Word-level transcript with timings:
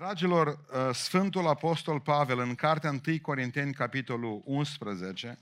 Dragilor, 0.00 0.46
uh, 0.46 0.94
Sfântul 0.94 1.46
Apostol 1.46 2.00
Pavel 2.00 2.38
în 2.38 2.54
cartea 2.54 2.90
1 2.90 3.00
Corinteni, 3.22 3.72
capitolul 3.72 4.42
11, 4.44 5.38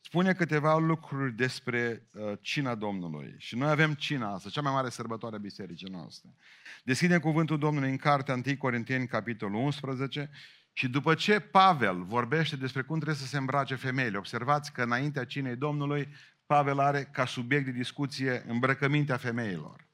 spune 0.00 0.32
câteva 0.32 0.78
lucruri 0.78 1.32
despre 1.32 2.06
uh, 2.12 2.32
cina 2.40 2.74
Domnului. 2.74 3.34
Și 3.38 3.56
noi 3.56 3.70
avem 3.70 3.94
cina 3.94 4.34
asta, 4.34 4.48
cea 4.48 4.60
mai 4.60 4.72
mare 4.72 4.88
sărbătoare 4.88 5.36
a 5.36 5.38
bisericii 5.38 5.88
noastre. 5.90 6.34
Deschidem 6.84 7.20
cuvântul 7.20 7.58
Domnului 7.58 7.90
în 7.90 7.96
cartea 7.96 8.34
1 8.34 8.56
Corinteni, 8.58 9.06
capitolul 9.06 9.60
11, 9.60 10.30
și 10.72 10.88
după 10.88 11.14
ce 11.14 11.40
Pavel 11.40 12.02
vorbește 12.02 12.56
despre 12.56 12.82
cum 12.82 12.96
trebuie 12.96 13.16
să 13.16 13.26
se 13.26 13.36
îmbrace 13.36 13.74
femeile, 13.74 14.18
observați 14.18 14.72
că 14.72 14.82
înaintea 14.82 15.24
cinei 15.24 15.56
Domnului, 15.56 16.08
Pavel 16.46 16.78
are 16.78 17.08
ca 17.12 17.26
subiect 17.26 17.64
de 17.64 17.70
discuție 17.70 18.44
îmbrăcămintea 18.46 19.16
femeilor. 19.16 19.88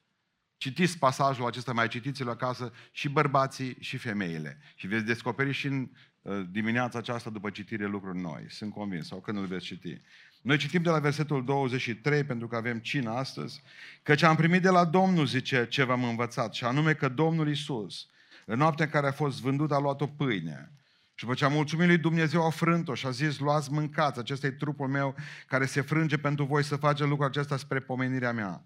Citiți 0.56 0.98
pasajul 0.98 1.46
acesta, 1.46 1.72
mai 1.72 1.88
citiți-l 1.88 2.28
acasă, 2.28 2.72
și 2.92 3.08
bărbații 3.08 3.76
și 3.80 3.96
femeile. 3.96 4.58
Și 4.74 4.86
veți 4.86 5.04
descoperi 5.04 5.52
și 5.52 5.66
în 5.66 5.90
uh, 6.22 6.46
dimineața 6.50 6.98
aceasta 6.98 7.30
după 7.30 7.50
citire 7.50 7.86
lucruri 7.86 8.18
noi. 8.18 8.44
Sunt 8.48 8.72
convins, 8.72 9.06
sau 9.06 9.20
când 9.20 9.38
îl 9.38 9.46
veți 9.46 9.64
citi. 9.64 10.00
Noi 10.42 10.56
citim 10.56 10.82
de 10.82 10.88
la 10.88 10.98
versetul 10.98 11.44
23, 11.44 12.24
pentru 12.24 12.48
că 12.48 12.56
avem 12.56 12.78
cină 12.78 13.10
astăzi, 13.10 13.62
căci 14.02 14.22
am 14.22 14.36
primit 14.36 14.62
de 14.62 14.68
la 14.68 14.84
Domnul, 14.84 15.26
zice, 15.26 15.66
ce 15.68 15.82
v-am 15.82 16.04
învățat, 16.04 16.54
și 16.54 16.64
anume 16.64 16.94
că 16.94 17.08
Domnul 17.08 17.48
Isus, 17.48 18.06
în 18.44 18.58
noaptea 18.58 18.84
în 18.84 18.90
care 18.90 19.06
a 19.06 19.12
fost 19.12 19.40
vândut, 19.40 19.72
a 19.72 19.78
luat 19.78 20.00
o 20.00 20.06
pâine. 20.06 20.70
Și 21.14 21.24
după 21.24 21.36
ce 21.36 21.44
a 21.44 21.48
mulțumit 21.48 21.86
lui 21.86 21.98
Dumnezeu, 21.98 22.46
a 22.46 22.50
frânt-o 22.50 22.94
și 22.94 23.06
a 23.06 23.10
zis, 23.10 23.38
luați, 23.38 23.72
mâncați, 23.72 24.18
acesta 24.18 24.46
e 24.46 24.50
trupul 24.50 24.88
meu 24.88 25.14
care 25.46 25.66
se 25.66 25.80
frânge 25.80 26.18
pentru 26.18 26.44
voi 26.44 26.64
să 26.64 26.76
faceți 26.76 27.08
lucrul 27.08 27.28
acesta 27.28 27.56
spre 27.56 27.80
pomenirea 27.80 28.32
mea. 28.32 28.64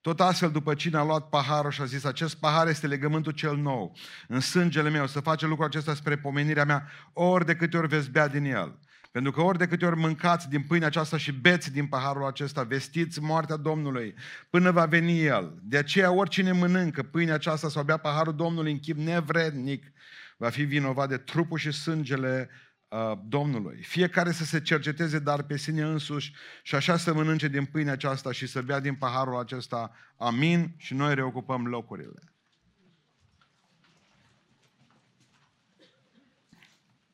Tot 0.00 0.20
astfel, 0.20 0.50
după 0.50 0.74
cine 0.74 0.96
a 0.96 1.04
luat 1.04 1.28
paharul 1.28 1.70
și 1.70 1.80
a 1.80 1.84
zis, 1.84 2.04
acest 2.04 2.36
pahar 2.36 2.68
este 2.68 2.86
legământul 2.86 3.32
cel 3.32 3.56
nou, 3.56 3.96
în 4.28 4.40
sângele 4.40 4.90
meu, 4.90 5.06
să 5.06 5.20
face 5.20 5.46
lucrul 5.46 5.66
acesta 5.66 5.94
spre 5.94 6.16
pomenirea 6.16 6.64
mea, 6.64 6.88
ori 7.12 7.46
de 7.46 7.56
câte 7.56 7.76
ori 7.76 7.88
veți 7.88 8.10
bea 8.10 8.28
din 8.28 8.44
el. 8.44 8.78
Pentru 9.12 9.32
că 9.32 9.40
ori 9.40 9.58
de 9.58 9.66
câte 9.66 9.86
ori 9.86 9.96
mâncați 9.96 10.48
din 10.48 10.62
pâinea 10.62 10.86
aceasta 10.86 11.16
și 11.16 11.32
beți 11.32 11.72
din 11.72 11.86
paharul 11.86 12.26
acesta, 12.26 12.62
vestiți 12.62 13.20
moartea 13.20 13.56
Domnului 13.56 14.14
până 14.50 14.70
va 14.70 14.86
veni 14.86 15.24
El. 15.24 15.58
De 15.62 15.76
aceea 15.76 16.12
oricine 16.12 16.52
mănâncă 16.52 17.02
pâinea 17.02 17.34
aceasta 17.34 17.68
sau 17.68 17.82
bea 17.82 17.96
paharul 17.96 18.34
Domnului 18.34 18.72
în 18.72 18.78
chip 18.78 18.96
nevrednic, 18.96 19.92
va 20.36 20.48
fi 20.48 20.62
vinovat 20.62 21.08
de 21.08 21.16
trupul 21.16 21.58
și 21.58 21.70
sângele 21.70 22.50
uh, 22.90 23.12
Domnului. 23.28 23.82
Fiecare 23.82 24.32
să 24.32 24.44
se 24.44 24.60
cerceteze 24.60 25.18
dar 25.18 25.42
pe 25.42 25.56
sine 25.56 25.82
însuși 25.82 26.32
și 26.62 26.74
așa 26.74 26.96
să 26.96 27.14
mănânce 27.14 27.48
din 27.48 27.64
pâinea 27.64 27.92
aceasta 27.92 28.32
și 28.32 28.46
să 28.46 28.62
bea 28.62 28.80
din 28.80 28.94
paharul 28.94 29.38
acesta. 29.38 29.92
Amin. 30.16 30.74
Și 30.76 30.94
noi 30.94 31.14
reocupăm 31.14 31.66
locurile. 31.66 32.22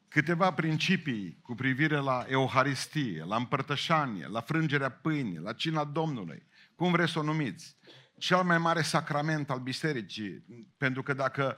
Câteva 0.08 0.52
principii 0.52 1.38
cu 1.42 1.55
privire 1.55 1.96
la 1.96 2.24
Euharistie, 2.28 3.24
la 3.24 3.36
împărtășanie, 3.36 4.27
la 4.27 4.40
frângerea 4.40 4.90
pâinii, 4.90 5.38
la 5.38 5.52
cina 5.52 5.84
Domnului. 5.84 6.46
Cum 6.74 6.92
vreți 6.92 7.12
să 7.12 7.18
o 7.18 7.22
numiți? 7.22 7.77
Cel 8.18 8.42
mai 8.42 8.58
mare 8.58 8.83
sacrament 8.83 9.50
al 9.50 9.58
bisericii. 9.58 10.44
Pentru 10.77 11.02
că 11.02 11.14
dacă 11.14 11.56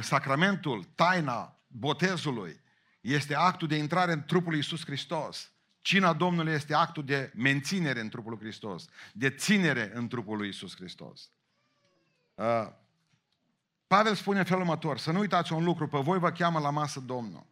sacramentul, 0.00 0.84
taina 0.94 1.60
botezului, 1.66 2.60
este 3.00 3.34
actul 3.34 3.68
de 3.68 3.76
intrare 3.76 4.12
în 4.12 4.24
trupul 4.24 4.48
lui 4.48 4.56
Iisus 4.56 4.84
Hristos. 4.84 5.52
Cina 5.80 6.12
Domnului 6.12 6.52
este 6.52 6.74
actul 6.74 7.04
de 7.04 7.32
menținere 7.34 8.00
în 8.00 8.08
trupul 8.08 8.30
lui 8.30 8.40
Hristos, 8.40 8.84
de 9.12 9.30
ținere 9.30 9.90
în 9.94 10.08
trupul 10.08 10.36
lui 10.36 10.46
Iisus 10.46 10.74
Hristos. 10.74 11.30
Uh, 12.34 12.68
Pavel 13.86 14.14
spune 14.14 14.38
în 14.38 14.44
felul 14.44 14.62
următor, 14.62 14.98
să 14.98 15.12
nu 15.12 15.18
uitați 15.18 15.52
un 15.52 15.64
lucru, 15.64 15.88
pe 15.88 15.98
voi 15.98 16.18
vă 16.18 16.30
cheamă 16.30 16.58
la 16.58 16.70
masă 16.70 17.00
Domnul. 17.00 17.46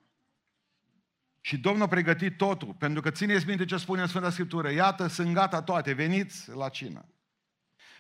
Și 1.41 1.58
Domnul 1.58 1.83
a 1.83 1.88
pregătit 1.88 2.36
totul, 2.36 2.75
pentru 2.78 3.03
că 3.03 3.10
țineți 3.10 3.47
minte 3.47 3.64
ce 3.64 3.77
spune 3.77 4.00
în 4.00 4.06
Sfânta 4.06 4.31
Scriptură, 4.31 4.70
iată, 4.70 5.06
sunt 5.06 5.34
gata 5.34 5.62
toate, 5.62 5.93
veniți 5.93 6.50
la 6.50 6.69
cină. 6.69 7.04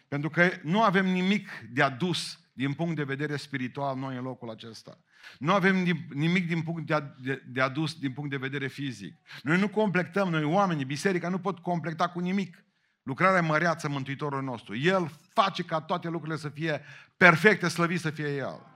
Pentru 0.08 0.30
că 0.30 0.50
nu 0.62 0.82
avem 0.82 1.06
nimic 1.06 1.50
de 1.72 1.82
adus 1.82 2.40
din 2.56 2.72
punct 2.72 2.96
de 2.96 3.02
vedere 3.04 3.36
spiritual 3.36 3.96
noi 3.96 4.16
în 4.16 4.22
locul 4.22 4.50
acesta. 4.50 4.98
Nu 5.38 5.52
avem 5.52 6.04
nimic 6.14 6.46
din 6.46 6.62
punct 6.62 6.86
de, 6.86 7.04
de, 7.22 7.42
de 7.46 7.60
adus 7.60 7.94
din 7.94 8.12
punct 8.12 8.30
de 8.30 8.36
vedere 8.36 8.66
fizic. 8.66 9.14
Noi 9.42 9.58
nu 9.58 9.68
completăm, 9.68 10.28
noi 10.28 10.44
oamenii, 10.44 10.84
biserica 10.84 11.28
nu 11.28 11.38
pot 11.38 11.58
completa 11.58 12.08
cu 12.08 12.18
nimic. 12.18 12.64
Lucrarea 13.02 13.42
măreață 13.42 13.88
Mântuitorul 13.88 14.42
nostru. 14.42 14.76
El 14.76 15.10
face 15.32 15.62
ca 15.62 15.80
toate 15.80 16.08
lucrurile 16.08 16.38
să 16.38 16.48
fie 16.48 16.80
perfecte, 17.16 17.68
slăvit 17.68 18.00
să 18.00 18.10
fie 18.10 18.36
El. 18.36 18.66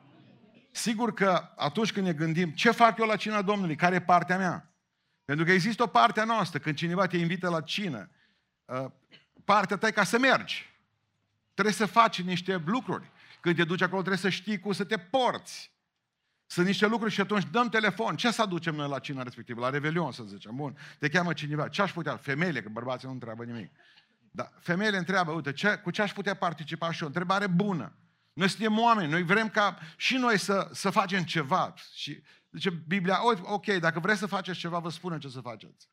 Sigur 0.70 1.14
că 1.14 1.52
atunci 1.56 1.92
când 1.92 2.06
ne 2.06 2.12
gândim, 2.12 2.50
ce 2.50 2.70
fac 2.70 2.98
eu 2.98 3.06
la 3.06 3.16
cina 3.16 3.42
Domnului? 3.42 3.76
Care 3.76 3.94
e 3.94 4.00
partea 4.00 4.38
mea? 4.38 4.74
Pentru 5.24 5.44
că 5.44 5.52
există 5.52 5.82
o 5.82 5.86
parte 5.86 6.20
a 6.20 6.24
noastră, 6.24 6.58
când 6.58 6.76
cineva 6.76 7.06
te 7.06 7.16
invită 7.16 7.48
la 7.48 7.60
cină, 7.60 8.10
uh, 8.64 8.90
partea 9.44 9.76
ta 9.76 9.86
e 9.86 9.90
ca 9.90 10.04
să 10.04 10.18
mergi. 10.18 10.68
Trebuie 11.54 11.74
să 11.74 11.86
faci 11.86 12.22
niște 12.22 12.62
lucruri. 12.66 13.10
Când 13.40 13.56
te 13.56 13.64
duci 13.64 13.82
acolo 13.82 14.00
trebuie 14.00 14.22
să 14.22 14.28
știi 14.28 14.58
cum 14.58 14.72
să 14.72 14.84
te 14.84 14.96
porți. 14.96 15.72
Sunt 16.46 16.66
niște 16.66 16.86
lucruri 16.86 17.12
și 17.12 17.20
atunci 17.20 17.46
dăm 17.50 17.68
telefon. 17.68 18.16
Ce 18.16 18.30
să 18.30 18.42
aducem 18.42 18.74
noi 18.74 18.88
la 18.88 18.98
cina 18.98 19.22
respectivă? 19.22 19.60
La 19.60 19.70
Revelion, 19.70 20.12
să 20.12 20.22
zicem. 20.22 20.56
Bun, 20.56 20.76
te 20.98 21.08
cheamă 21.08 21.32
cineva. 21.32 21.68
Ce 21.68 21.82
aș 21.82 21.92
putea? 21.92 22.16
Femeile, 22.16 22.62
că 22.62 22.68
bărbații 22.68 23.06
nu 23.06 23.12
întreabă 23.12 23.44
nimic. 23.44 23.70
Dar 24.30 24.52
femeile 24.60 24.96
întreabă, 24.96 25.32
uite, 25.32 25.52
ce, 25.52 25.76
cu 25.76 25.90
ce 25.90 26.02
aș 26.02 26.12
putea 26.12 26.34
participa 26.34 26.92
și 26.92 27.00
eu? 27.00 27.06
Întrebare 27.06 27.46
bună. 27.46 27.96
Noi 28.32 28.48
suntem 28.48 28.78
oameni, 28.78 29.10
noi 29.10 29.22
vrem 29.22 29.48
ca 29.48 29.78
și 29.96 30.16
noi 30.16 30.38
să, 30.38 30.68
să 30.72 30.90
facem 30.90 31.22
ceva. 31.22 31.74
Și 31.94 32.22
zice 32.50 32.70
Biblia, 32.70 33.18
ok, 33.42 33.66
dacă 33.66 34.00
vreți 34.00 34.18
să 34.18 34.26
faceți 34.26 34.58
ceva, 34.58 34.78
vă 34.78 34.90
spune 34.90 35.18
ce 35.18 35.28
să 35.28 35.40
faceți. 35.40 35.88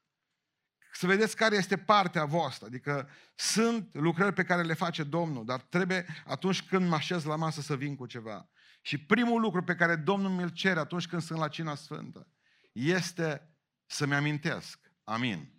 Să 0.97 1.06
vedeți 1.06 1.35
care 1.35 1.56
este 1.56 1.78
partea 1.78 2.25
voastră. 2.25 2.66
Adică 2.66 3.09
sunt 3.35 3.90
lucrări 3.94 4.34
pe 4.34 4.44
care 4.44 4.62
le 4.62 4.74
face 4.74 5.03
Domnul, 5.03 5.46
dar 5.46 5.62
trebuie 5.62 6.06
atunci 6.25 6.63
când 6.63 6.90
mă 6.90 6.96
așez 6.96 7.24
la 7.24 7.35
masă 7.35 7.62
să 7.62 7.75
vin 7.75 7.96
cu 7.96 8.06
ceva. 8.06 8.50
Și 8.81 8.97
primul 8.97 9.41
lucru 9.41 9.63
pe 9.63 9.75
care 9.75 9.96
Domnul 9.96 10.31
mi-l 10.31 10.50
cere 10.50 10.80
atunci 10.80 11.07
când 11.07 11.22
sunt 11.22 11.40
la 11.40 11.47
cina 11.47 11.75
sfântă 11.75 12.28
este 12.72 13.50
să-mi 13.86 14.13
amintesc. 14.13 14.91
Amin. 15.03 15.52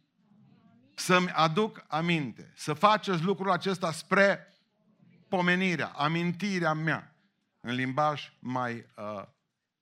Să-mi 0.95 1.31
aduc 1.31 1.85
aminte. 1.89 2.53
Să 2.57 2.73
faceți 2.73 3.23
lucrul 3.23 3.51
acesta 3.51 3.93
spre 3.93 4.57
pomenirea, 5.29 5.87
amintirea 5.87 6.73
mea, 6.73 7.17
în 7.61 7.75
limbaj 7.75 8.33
mai 8.39 8.75
uh, 8.75 9.23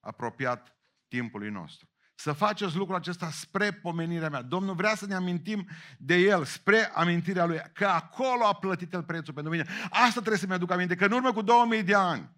apropiat 0.00 0.77
timpului 1.09 1.50
nostru. 1.50 1.89
Să 2.19 2.32
faceți 2.32 2.77
lucrul 2.77 2.97
acesta 2.97 3.31
spre 3.31 3.72
pomenirea 3.72 4.28
mea. 4.28 4.43
Domnul 4.43 4.75
vrea 4.75 4.94
să 4.94 5.06
ne 5.06 5.15
amintim 5.15 5.69
de 5.99 6.15
El, 6.15 6.44
spre 6.44 6.91
amintirea 6.94 7.44
Lui, 7.44 7.62
că 7.72 7.87
acolo 7.87 8.44
a 8.44 8.54
plătit 8.54 8.93
El 8.93 9.03
prețul 9.03 9.34
pentru 9.34 9.53
mine. 9.53 9.66
Asta 9.91 10.10
trebuie 10.10 10.37
să-mi 10.37 10.53
aduc 10.53 10.71
aminte, 10.71 10.94
că 10.94 11.04
în 11.04 11.12
urmă 11.12 11.32
cu 11.32 11.43
2000 11.43 11.82
de 11.82 11.94
ani, 11.94 12.31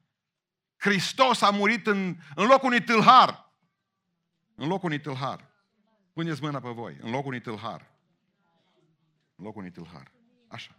Hristos 0.76 1.40
a 1.42 1.50
murit 1.50 1.86
în, 1.86 2.16
în 2.34 2.46
locul 2.46 2.66
unui 2.66 2.82
tâlhar. 2.82 3.52
În 4.54 4.68
locul 4.68 4.84
unui 4.84 5.00
tâlhar. 5.00 5.50
Puneți 6.12 6.42
mâna 6.42 6.60
pe 6.60 6.68
voi. 6.68 6.98
În 7.00 7.10
locul 7.10 7.26
unui 7.26 7.40
tâlhar. 7.40 7.90
În 9.36 9.44
locul 9.44 9.60
unui 9.60 9.70
tâlhar. 9.70 10.12
Așa. 10.48 10.76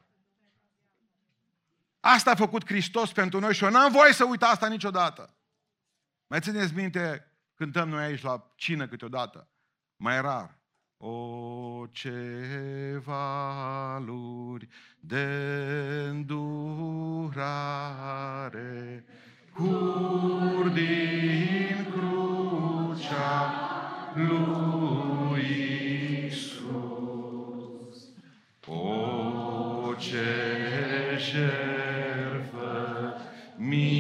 Asta 2.00 2.32
a 2.32 2.36
făcut 2.36 2.66
Hristos 2.66 3.12
pentru 3.12 3.40
noi 3.40 3.54
și 3.54 3.64
eu 3.64 3.70
n-am 3.70 3.92
voie 3.92 4.14
să 4.14 4.26
uit 4.26 4.44
asta 4.44 4.68
niciodată. 4.68 5.34
Mai 6.28 6.40
țineți 6.40 6.74
minte, 6.74 7.29
cântăm 7.60 7.90
noi 7.90 8.04
aici 8.04 8.22
la 8.22 8.54
cină 8.56 8.88
câteodată, 8.88 9.50
mai 9.96 10.22
rar. 10.22 10.60
O, 10.98 11.86
ce 11.92 13.02
valuri 13.04 14.68
de 15.00 15.26
îndurare 16.10 16.76
cur 19.54 20.68
din 20.70 21.88
crucea 21.92 23.52
lui 24.14 25.48
Isus. 26.26 26.88
O, 28.68 29.94
ce 29.98 30.26
jertfă 31.18 33.16
minunată 33.58 33.99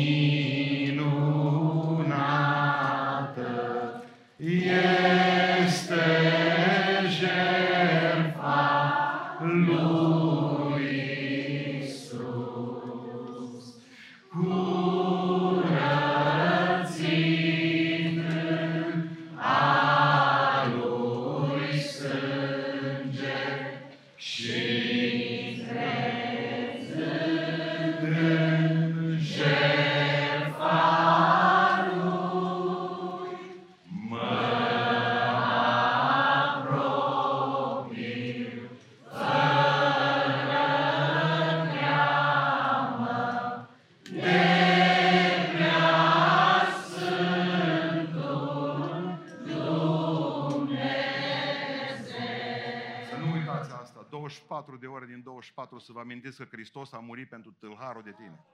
24 55.39 55.79
să 55.79 55.91
vă 55.91 55.99
amintiți 55.99 56.37
că 56.37 56.47
Hristos 56.51 56.91
a 56.91 56.99
murit 56.99 57.29
pentru 57.29 57.51
tâlharul 57.51 58.03
de 58.03 58.11
tine. 58.11 58.45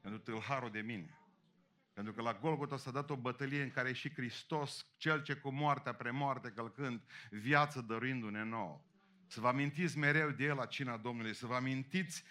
Pentru 0.00 0.20
tâlharul 0.20 0.70
de 0.70 0.80
mine. 0.80 1.18
Pentru 1.92 2.12
că 2.12 2.22
la 2.22 2.34
Golgota 2.34 2.76
s-a 2.76 2.90
dat 2.90 3.10
o 3.10 3.16
bătălie 3.16 3.62
în 3.62 3.70
care 3.70 3.92
și 3.92 4.12
Hristos, 4.12 4.86
cel 4.96 5.22
ce 5.22 5.34
cu 5.34 5.50
moartea 5.50 5.94
premoarte 5.94 6.52
călcând, 6.56 7.02
viață 7.30 7.80
dăruindu-ne 7.80 8.44
nouă. 8.44 8.80
Să 9.26 9.40
vă 9.40 9.48
amintiți 9.48 9.98
mereu 9.98 10.30
de 10.30 10.44
El 10.44 10.56
la 10.56 10.66
cina 10.66 10.96
Domnului, 10.96 11.34
să 11.34 11.46
vă 11.46 11.54
amintiți 11.54 12.24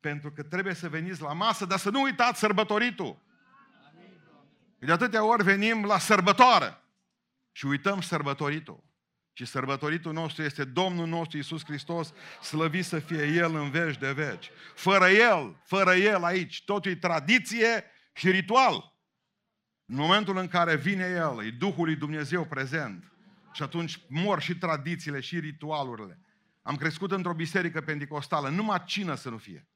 pentru 0.00 0.32
că 0.32 0.42
trebuie 0.42 0.74
să 0.74 0.88
veniți 0.88 1.22
la 1.22 1.32
masă, 1.32 1.64
dar 1.64 1.78
să 1.78 1.90
nu 1.90 2.02
uitați 2.02 2.38
sărbătoritul. 2.38 3.22
De 4.78 4.92
atâtea 4.92 5.24
ori 5.24 5.42
venim 5.42 5.84
la 5.84 5.98
sărbătoare 5.98 6.80
și 7.52 7.66
uităm 7.66 8.00
sărbătoritul. 8.00 8.83
Și 9.36 9.44
sărbătoritul 9.44 10.12
nostru 10.12 10.42
este 10.42 10.64
Domnul 10.64 11.06
nostru 11.06 11.38
Isus 11.38 11.64
Hristos, 11.64 12.12
slăvit 12.42 12.84
să 12.84 12.98
fie 12.98 13.26
El 13.26 13.54
în 13.54 13.70
veci 13.70 13.98
de 13.98 14.12
veci. 14.12 14.50
Fără 14.74 15.08
El, 15.08 15.56
fără 15.64 15.94
El 15.94 16.24
aici, 16.24 16.64
totul 16.64 16.90
e 16.90 16.94
tradiție 16.94 17.84
și 18.12 18.30
ritual. 18.30 18.92
În 19.86 19.96
momentul 19.96 20.36
în 20.36 20.48
care 20.48 20.76
vine 20.76 21.04
El, 21.04 21.46
e 21.46 21.50
Duhul 21.50 21.84
lui 21.84 21.96
Dumnezeu 21.96 22.44
prezent. 22.44 23.12
Și 23.52 23.62
atunci 23.62 24.00
mor 24.08 24.40
și 24.40 24.56
tradițiile 24.56 25.20
și 25.20 25.38
ritualurile. 25.38 26.18
Am 26.62 26.76
crescut 26.76 27.12
într-o 27.12 27.34
biserică 27.34 27.80
pentecostală, 27.80 28.48
numai 28.48 28.82
cină 28.86 29.14
să 29.14 29.30
nu 29.30 29.38
fie. 29.38 29.68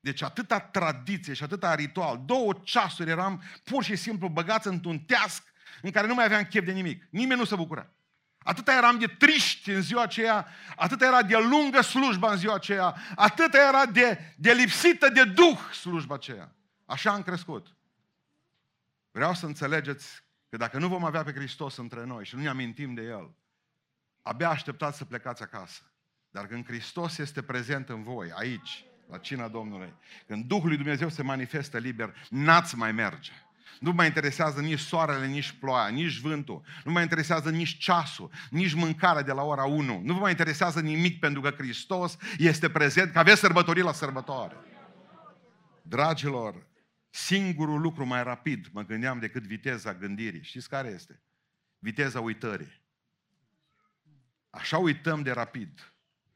Deci 0.00 0.22
atâta 0.22 0.60
tradiție 0.60 1.32
și 1.32 1.42
atâta 1.42 1.74
ritual. 1.74 2.22
Două 2.26 2.52
ceasuri 2.62 3.10
eram 3.10 3.42
pur 3.64 3.84
și 3.84 3.96
simplu 3.96 4.28
băgați 4.28 4.66
într-un 4.66 4.98
teasc 4.98 5.42
în 5.82 5.90
care 5.90 6.06
nu 6.06 6.14
mai 6.14 6.24
aveam 6.24 6.44
chef 6.44 6.64
de 6.64 6.72
nimic. 6.72 7.06
Nimeni 7.10 7.40
nu 7.40 7.46
se 7.46 7.56
bucura. 7.56 7.90
Atâta 8.44 8.72
eram 8.72 8.98
de 8.98 9.06
triști 9.06 9.70
în 9.70 9.82
ziua 9.82 10.02
aceea, 10.02 10.46
atâta 10.76 11.06
era 11.06 11.22
de 11.22 11.36
lungă 11.36 11.80
slujba 11.80 12.30
în 12.30 12.36
ziua 12.36 12.54
aceea, 12.54 12.96
atâta 13.14 13.58
era 13.68 13.86
de, 13.86 14.34
de 14.36 14.52
lipsită 14.52 15.08
de 15.08 15.24
duh 15.24 15.58
slujba 15.80 16.14
aceea. 16.14 16.52
Așa 16.86 17.12
am 17.12 17.22
crescut. 17.22 17.76
Vreau 19.10 19.34
să 19.34 19.46
înțelegeți 19.46 20.22
că 20.48 20.56
dacă 20.56 20.78
nu 20.78 20.88
vom 20.88 21.04
avea 21.04 21.22
pe 21.22 21.32
Hristos 21.32 21.76
între 21.76 22.04
noi 22.04 22.24
și 22.24 22.34
nu 22.34 22.40
ne 22.40 22.48
amintim 22.48 22.94
de 22.94 23.02
El, 23.02 23.34
abia 24.22 24.48
așteptați 24.48 24.96
să 24.96 25.04
plecați 25.04 25.42
acasă. 25.42 25.82
Dar 26.30 26.46
când 26.46 26.66
Hristos 26.66 27.18
este 27.18 27.42
prezent 27.42 27.88
în 27.88 28.02
voi, 28.02 28.32
aici, 28.34 28.84
la 29.08 29.18
cina 29.18 29.48
Domnului, 29.48 29.94
când 30.26 30.44
Duhul 30.44 30.68
lui 30.68 30.76
Dumnezeu 30.76 31.08
se 31.08 31.22
manifestă 31.22 31.78
liber, 31.78 32.14
n-ați 32.30 32.76
mai 32.76 32.92
merge. 32.92 33.32
Nu 33.80 33.92
mai 33.92 34.06
interesează 34.06 34.60
nici 34.60 34.78
soarele, 34.78 35.26
nici 35.26 35.50
ploaia, 35.50 35.88
nici 35.88 36.18
vântul. 36.18 36.62
Nu 36.84 36.92
mai 36.92 37.02
interesează 37.02 37.50
nici 37.50 37.78
ceasul, 37.78 38.30
nici 38.50 38.74
mâncarea 38.74 39.22
de 39.22 39.32
la 39.32 39.42
ora 39.42 39.64
1. 39.64 40.00
Nu 40.04 40.12
vă 40.12 40.20
mai 40.20 40.30
interesează 40.30 40.80
nimic 40.80 41.20
pentru 41.20 41.40
că 41.40 41.50
Hristos 41.50 42.16
este 42.38 42.70
prezent, 42.70 43.12
că 43.12 43.18
aveți 43.18 43.40
sărbătorii 43.40 43.82
la 43.82 43.92
sărbătoare. 43.92 44.56
Dragilor, 45.82 46.66
singurul 47.10 47.80
lucru 47.80 48.06
mai 48.06 48.22
rapid, 48.22 48.66
mă 48.72 48.82
gândeam, 48.82 49.18
decât 49.18 49.46
viteza 49.46 49.94
gândirii. 49.94 50.42
Știți 50.42 50.68
care 50.68 50.88
este? 50.88 51.22
Viteza 51.78 52.20
uitării. 52.20 52.80
Așa 54.50 54.78
uităm 54.78 55.22
de 55.22 55.30
rapid. 55.30 55.92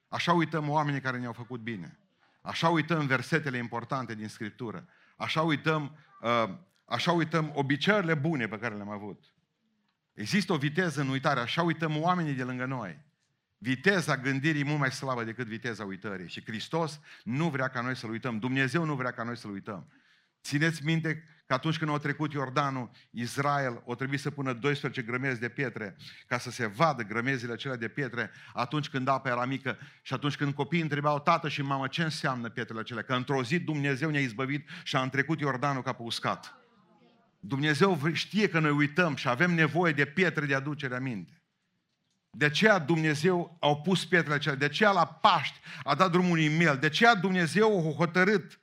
Așa 0.09 0.33
uităm 0.33 0.69
oamenii 0.69 1.01
care 1.01 1.19
ne-au 1.19 1.33
făcut 1.33 1.61
bine. 1.61 1.99
Așa 2.41 2.69
uităm 2.69 3.07
versetele 3.07 3.57
importante 3.57 4.15
din 4.15 4.29
Scriptură. 4.29 4.89
Așa 5.17 5.43
uităm, 5.43 5.99
uh, 6.21 6.55
așa 6.87 7.13
uităm 7.13 7.53
obiceiurile 7.55 8.15
bune 8.15 8.49
pe 8.49 8.59
care 8.59 8.75
le-am 8.75 8.91
avut. 8.91 9.25
Există 10.13 10.53
o 10.53 10.57
viteză 10.57 11.01
în 11.01 11.09
uitare, 11.09 11.41
așa 11.41 11.63
uităm 11.63 12.01
oamenii 12.01 12.33
de 12.33 12.43
lângă 12.43 12.65
noi. 12.65 13.05
Viteza 13.59 14.17
gândirii 14.17 14.61
e 14.61 14.65
mult 14.65 14.79
mai 14.79 14.93
slabă 14.93 15.25
decât 15.25 15.47
viteza 15.47 15.85
uitării. 15.85 16.29
Și 16.29 16.43
Hristos 16.45 17.01
nu 17.25 17.49
vrea 17.49 17.69
ca 17.69 17.81
noi 17.81 17.97
să-L 17.97 18.11
uităm. 18.11 18.39
Dumnezeu 18.39 18.85
nu 18.85 18.95
vrea 18.95 19.11
ca 19.11 19.23
noi 19.23 19.37
să-L 19.37 19.51
uităm. 19.51 19.89
Țineți 20.43 20.85
minte 20.85 21.25
că 21.47 21.55
atunci 21.55 21.79
când 21.79 21.91
au 21.91 21.99
trecut 21.99 22.33
Iordanul, 22.33 22.91
Israel 23.11 23.83
o 23.85 23.95
trebuie 23.95 24.19
să 24.19 24.31
pună 24.31 24.53
12 24.53 25.03
grămezi 25.03 25.41
de 25.41 25.49
pietre 25.49 25.97
ca 26.27 26.39
să 26.39 26.51
se 26.51 26.67
vadă 26.67 27.03
grămezile 27.03 27.53
acelea 27.53 27.77
de 27.77 27.89
pietre 27.89 28.31
atunci 28.53 28.89
când 28.89 29.09
apa 29.09 29.29
era 29.29 29.45
mică 29.45 29.79
și 30.03 30.15
atunci 30.15 30.37
când 30.37 30.55
copiii 30.55 30.83
întrebau 30.83 31.21
tată 31.21 31.49
și 31.49 31.63
mamă 31.63 31.87
ce 31.87 32.03
înseamnă 32.03 32.49
pietrele 32.49 32.81
acelea. 32.81 33.03
Că 33.03 33.15
într-o 33.15 33.43
zi 33.43 33.59
Dumnezeu 33.59 34.11
ne-a 34.11 34.21
izbăvit 34.21 34.69
și 34.83 34.97
a 34.97 35.03
întrecut 35.03 35.41
Iordanul 35.41 35.83
ca 35.83 35.93
pe 35.93 36.03
uscat. 36.03 36.66
Dumnezeu 37.47 38.01
știe 38.13 38.49
că 38.49 38.59
noi 38.59 38.71
uităm 38.71 39.17
și 39.17 39.29
avem 39.29 39.55
nevoie 39.55 39.93
de 39.93 40.05
pietre 40.05 40.47
de 40.47 40.55
aducere 40.55 40.95
aminte. 40.95 41.43
De 42.31 42.45
aceea 42.45 42.79
Dumnezeu 42.79 43.57
a 43.61 43.77
pus 43.77 44.05
pietrele 44.05 44.35
acelea, 44.35 44.59
de 44.59 44.65
aceea 44.65 44.91
la 44.91 45.07
Paști 45.07 45.61
a 45.83 45.95
dat 45.95 46.11
drumul 46.11 46.31
unui 46.31 46.49
miel, 46.49 46.79
de 46.79 46.87
aceea 46.87 47.15
Dumnezeu 47.15 47.79
a 47.79 47.93
hotărât 47.93 48.61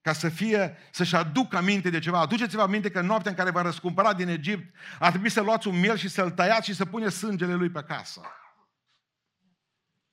ca 0.00 0.12
să 0.12 0.28
fie, 0.28 0.76
să-și 0.90 1.16
aducă 1.16 1.56
aminte 1.56 1.90
de 1.90 1.98
ceva. 1.98 2.20
Aduceți-vă 2.20 2.62
aminte 2.62 2.90
că 2.90 2.98
în 2.98 3.06
noaptea 3.06 3.30
în 3.30 3.36
care 3.36 3.50
v-a 3.50 3.62
răscumpărat 3.62 4.16
din 4.16 4.28
Egipt, 4.28 4.74
a 4.98 5.10
trebuit 5.10 5.32
să 5.32 5.40
luați 5.40 5.68
un 5.68 5.80
miel 5.80 5.96
și 5.96 6.08
să-l 6.08 6.30
tăiați 6.30 6.68
și 6.68 6.74
să 6.74 6.84
puneți 6.84 7.16
sângele 7.16 7.54
lui 7.54 7.70
pe 7.70 7.82
casă. 7.82 8.20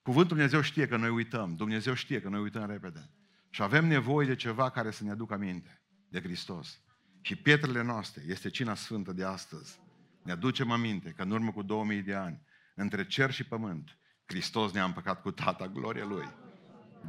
Cuvântul 0.02 0.36
Dumnezeu 0.36 0.62
știe 0.62 0.88
că 0.88 0.98
noi 0.98 1.10
uităm. 1.10 1.56
Dumnezeu 1.56 1.94
știe 1.94 2.22
că 2.22 2.30
noi 2.30 2.42
uităm 2.42 2.66
repede. 2.70 3.10
Și 3.50 3.62
avem 3.62 3.86
nevoie 3.86 4.28
de 4.28 4.36
ceva 4.36 4.70
care 4.70 4.92
să 4.92 5.04
ne 5.04 5.12
aducă 5.12 5.34
aminte 5.34 5.82
de 6.10 6.22
Hristos. 6.22 6.82
Și 7.22 7.36
pietrele 7.36 7.84
noastre 7.84 8.24
este 8.28 8.50
cina 8.50 8.76
sfântă 8.76 9.14
de 9.14 9.24
astăzi. 9.24 9.80
Ne 10.24 10.32
aducem 10.32 10.72
aminte 10.72 11.10
că 11.10 11.22
în 11.22 11.32
urmă 11.32 11.52
cu 11.52 11.62
2000 11.62 12.02
de 12.02 12.14
ani, 12.14 12.42
între 12.76 13.06
cer 13.06 13.32
și 13.32 13.44
pământ, 13.44 13.98
Hristos 14.26 14.72
ne-a 14.72 14.84
împăcat 14.84 15.22
cu 15.22 15.32
Tata, 15.32 15.68
gloria 15.68 16.06
Lui. 16.06 16.30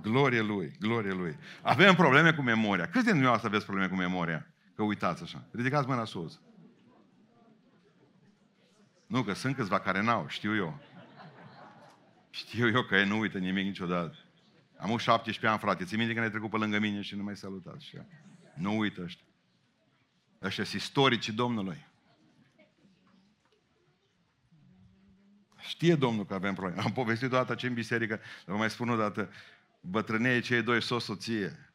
Glorie 0.03 0.41
Lui, 0.41 0.77
glorie 0.79 1.13
Lui. 1.13 1.37
Avem 1.63 1.95
probleme 1.95 2.33
cu 2.33 2.43
memoria. 2.43 2.85
Câți 2.85 3.03
din 3.03 3.11
dumneavoastră 3.11 3.49
aveți 3.49 3.65
probleme 3.65 3.89
cu 3.89 3.97
memoria? 3.97 4.47
Că 4.75 4.83
uitați 4.83 5.23
așa. 5.23 5.45
Ridicați 5.53 5.89
mâna 5.89 6.05
sus. 6.05 6.41
Nu, 9.07 9.23
că 9.23 9.33
sunt 9.33 9.57
câțiva 9.57 9.81
care 9.81 10.03
n-au, 10.03 10.29
știu 10.29 10.57
eu. 10.57 10.81
Știu 12.31 12.69
eu 12.69 12.83
că 12.83 12.97
ei 12.97 13.07
nu 13.07 13.19
uită 13.19 13.39
nimic 13.39 13.65
niciodată. 13.65 14.17
Am 14.77 14.97
17 14.97 15.47
ani, 15.47 15.59
frate. 15.59 15.85
Ți 15.85 15.97
minte 15.97 16.15
că 16.15 16.21
ne 16.21 16.29
trecut 16.29 16.51
pe 16.51 16.57
lângă 16.57 16.79
mine 16.79 17.01
și 17.01 17.17
nu 17.17 17.23
mai 17.23 17.37
salutat. 17.37 17.81
Și 17.81 17.99
nu 18.55 18.79
uită 18.79 19.03
ăștia. 19.03 19.25
Ăștia 20.43 20.65
sunt 20.65 20.83
istoricii 20.83 21.33
Domnului. 21.33 21.89
Știe 25.59 25.95
Domnul 25.95 26.27
că 26.27 26.35
avem 26.35 26.55
probleme. 26.55 26.83
Am 26.83 26.93
povestit 26.93 27.33
o 27.33 27.37
dată 27.37 27.55
ce 27.55 27.67
în 27.67 27.75
biserică, 27.75 28.15
dar 28.15 28.55
vă 28.55 28.57
mai 28.57 28.71
spun 28.71 28.89
o 28.89 28.97
dată 28.97 29.31
bătrâneie 29.81 30.41
cei 30.41 30.63
doi 30.63 30.83
sos 30.83 31.05
soție. 31.05 31.75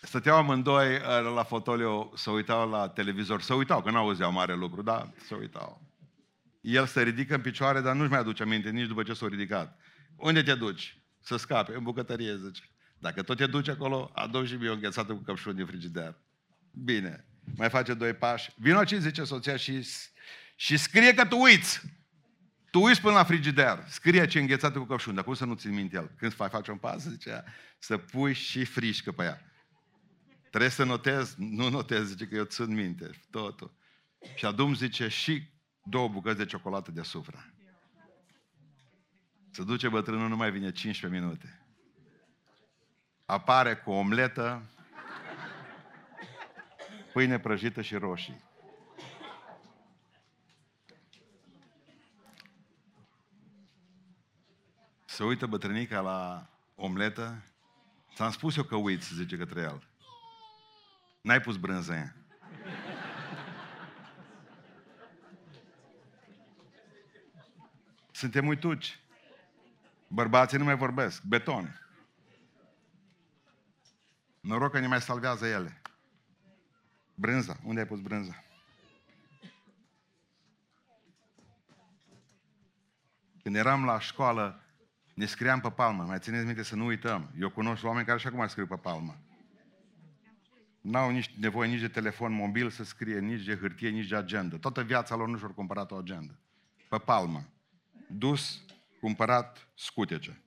Stăteau 0.00 0.36
amândoi 0.36 0.94
uh, 0.94 1.32
la 1.34 1.42
fotoliu, 1.42 2.12
să 2.14 2.30
uitau 2.30 2.70
la 2.70 2.88
televizor, 2.88 3.40
să 3.40 3.54
uitau, 3.54 3.82
că 3.82 3.90
nu 3.90 3.96
auzeau 3.96 4.32
mare 4.32 4.54
lucru, 4.54 4.82
dar 4.82 5.12
să 5.26 5.34
uitau. 5.34 5.82
El 6.60 6.86
se 6.86 7.02
ridică 7.02 7.34
în 7.34 7.40
picioare, 7.40 7.80
dar 7.80 7.94
nu-și 7.94 8.10
mai 8.10 8.18
aduce 8.18 8.42
aminte 8.42 8.70
nici 8.70 8.86
după 8.86 9.02
ce 9.02 9.12
s-a 9.12 9.26
ridicat. 9.28 9.80
Unde 10.16 10.42
te 10.42 10.54
duci? 10.54 10.98
Să 11.20 11.36
scape, 11.36 11.74
în 11.74 11.82
bucătărie, 11.82 12.36
zice. 12.36 12.70
Dacă 12.98 13.22
tot 13.22 13.36
te 13.36 13.46
duci 13.46 13.68
acolo, 13.68 14.10
adu 14.14 14.44
și 14.44 14.54
mie 14.54 14.68
o 14.68 14.72
înghețată 14.72 15.14
cu 15.14 15.22
căpșun 15.22 15.54
din 15.54 15.66
frigider. 15.66 16.16
Bine, 16.84 17.24
mai 17.56 17.68
face 17.68 17.94
doi 17.94 18.14
pași. 18.14 18.50
Vino 18.56 18.84
ce 18.84 18.98
zice 18.98 19.24
soția 19.24 19.56
și, 19.56 19.88
și 20.56 20.76
scrie 20.76 21.14
că 21.14 21.26
tu 21.26 21.40
uiți. 21.40 21.80
Tu 22.70 22.82
uiți 22.82 23.00
până 23.00 23.14
la 23.14 23.24
frigider, 23.24 23.84
scrie 23.88 24.26
ce 24.26 24.40
înghețată 24.40 24.78
cu 24.78 24.84
căpșun, 24.84 25.14
dar 25.14 25.24
cum 25.24 25.34
să 25.34 25.44
nu 25.44 25.54
ți 25.54 25.66
minte 25.66 25.96
el? 25.96 26.10
Când 26.16 26.32
faci 26.32 26.50
face 26.50 26.70
un 26.70 26.76
pas, 26.76 27.02
zice 27.02 27.44
să 27.78 27.96
pui 27.96 28.32
și 28.32 28.64
frișcă 28.64 29.12
pe 29.12 29.22
ea. 29.22 29.40
Trebuie 30.48 30.70
să 30.70 30.84
notezi, 30.84 31.34
nu 31.38 31.68
notezi, 31.68 32.06
zice 32.06 32.26
că 32.26 32.34
eu 32.34 32.44
țin 32.44 32.74
minte, 32.74 33.10
totul. 33.30 33.76
Și 34.34 34.44
adum, 34.44 34.74
zice, 34.74 35.08
și 35.08 35.50
două 35.82 36.08
bucăți 36.08 36.36
de 36.36 36.44
ciocolată 36.44 36.90
de 36.90 37.02
sufra. 37.02 37.50
Se 39.50 39.64
duce 39.64 39.88
bătrânul, 39.88 40.28
nu 40.28 40.36
mai 40.36 40.50
vine 40.50 40.72
15 40.72 41.20
minute. 41.20 41.60
Apare 43.24 43.76
cu 43.76 43.90
omletă, 43.90 44.70
pâine 47.16 47.38
prăjită 47.38 47.82
și 47.82 47.94
roșii. 47.94 48.44
Se 55.04 55.24
uită 55.24 55.46
bătrânica 55.46 56.00
la 56.00 56.50
omletă. 56.74 57.44
Ți-am 58.14 58.30
spus 58.30 58.56
eu 58.56 58.62
că 58.62 58.76
uiți, 58.76 59.14
zice 59.14 59.36
către 59.36 59.60
el. 59.60 59.88
N-ai 61.20 61.40
pus 61.40 61.56
brânză 61.56 61.92
în 61.92 61.98
ea. 61.98 62.16
Suntem 68.10 68.46
uituci. 68.46 69.00
Bărbații 70.08 70.58
nu 70.58 70.64
mai 70.64 70.76
vorbesc. 70.76 71.22
Beton. 71.22 71.80
Noroc 74.40 74.70
că 74.72 74.78
ne 74.78 74.86
mai 74.86 75.00
salvează 75.00 75.46
ele. 75.46 75.80
Brânza. 77.16 77.60
Unde 77.64 77.80
ai 77.80 77.86
pus 77.86 78.00
brânza? 78.00 78.44
Când 83.42 83.56
eram 83.56 83.84
la 83.84 84.00
școală, 84.00 84.60
Ne 85.16 85.26
scriam 85.26 85.60
pe 85.60 85.70
palmă. 85.70 86.04
Mai 86.04 86.18
țineți 86.18 86.46
minte 86.46 86.62
să 86.62 86.76
nu 86.76 86.84
uităm. 86.84 87.30
Eu 87.38 87.50
cunosc 87.50 87.84
oameni 87.84 88.06
care 88.06 88.18
și 88.18 88.26
acum 88.26 88.46
scriu 88.46 88.66
pe 88.66 88.76
palmă. 88.76 89.18
N-au 90.80 91.10
nici 91.10 91.34
nevoie 91.38 91.70
nici 91.70 91.80
de 91.80 91.88
telefon 91.88 92.32
mobil 92.32 92.70
să 92.70 92.84
scrie, 92.84 93.18
nici 93.18 93.44
de 93.44 93.56
hârtie, 93.56 93.88
nici 93.88 94.08
de 94.08 94.16
agenda. 94.16 94.56
Toată 94.56 94.82
viața 94.82 95.14
lor 95.14 95.28
nu 95.28 95.38
și-au 95.38 95.50
cumpărat 95.50 95.90
o 95.90 95.96
agenda. 95.96 96.34
Pe 96.88 96.98
palmă. 96.98 97.48
Dus, 98.08 98.64
cumpărat, 99.00 99.68
scutece. 99.74 100.42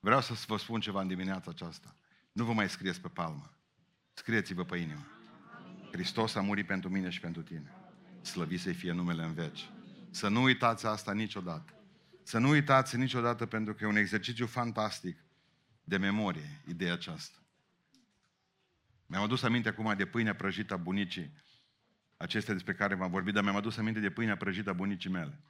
Vreau 0.00 0.20
să 0.20 0.44
vă 0.46 0.56
spun 0.56 0.80
ceva 0.80 1.00
în 1.00 1.08
dimineața 1.08 1.50
aceasta. 1.50 1.96
Nu 2.32 2.44
vă 2.44 2.52
mai 2.52 2.68
scrieți 2.68 3.00
pe 3.00 3.08
palmă. 3.08 3.53
Scrieți-vă 4.14 4.64
pe 4.64 4.76
inimă. 4.76 5.06
Hristos 5.92 6.34
a 6.34 6.40
murit 6.40 6.66
pentru 6.66 6.88
mine 6.88 7.10
și 7.10 7.20
pentru 7.20 7.42
tine. 7.42 7.72
Slăvit 8.20 8.60
să-i 8.60 8.74
fie 8.74 8.92
numele 8.92 9.24
în 9.24 9.32
veci. 9.32 9.70
Să 10.10 10.28
nu 10.28 10.42
uitați 10.42 10.86
asta 10.86 11.12
niciodată. 11.12 11.72
Să 12.22 12.38
nu 12.38 12.48
uitați 12.48 12.96
niciodată 12.96 13.46
pentru 13.46 13.74
că 13.74 13.84
e 13.84 13.86
un 13.86 13.96
exercițiu 13.96 14.46
fantastic 14.46 15.18
de 15.84 15.96
memorie, 15.96 16.62
ideea 16.68 16.92
aceasta. 16.92 17.38
Mi-am 19.06 19.22
adus 19.22 19.42
aminte 19.42 19.68
acum 19.68 19.94
de 19.96 20.06
pâinea 20.06 20.34
prăjită 20.34 20.74
a 20.74 20.76
bunicii, 20.76 21.32
acestea 22.16 22.54
despre 22.54 22.74
care 22.74 22.94
v-am 22.94 23.10
vorbit, 23.10 23.34
dar 23.34 23.42
mi-am 23.42 23.56
adus 23.56 23.76
aminte 23.76 24.00
de 24.00 24.10
pâinea 24.10 24.36
prăjită 24.36 24.70
a 24.70 24.72
bunicii 24.72 25.10
mele. 25.10 25.40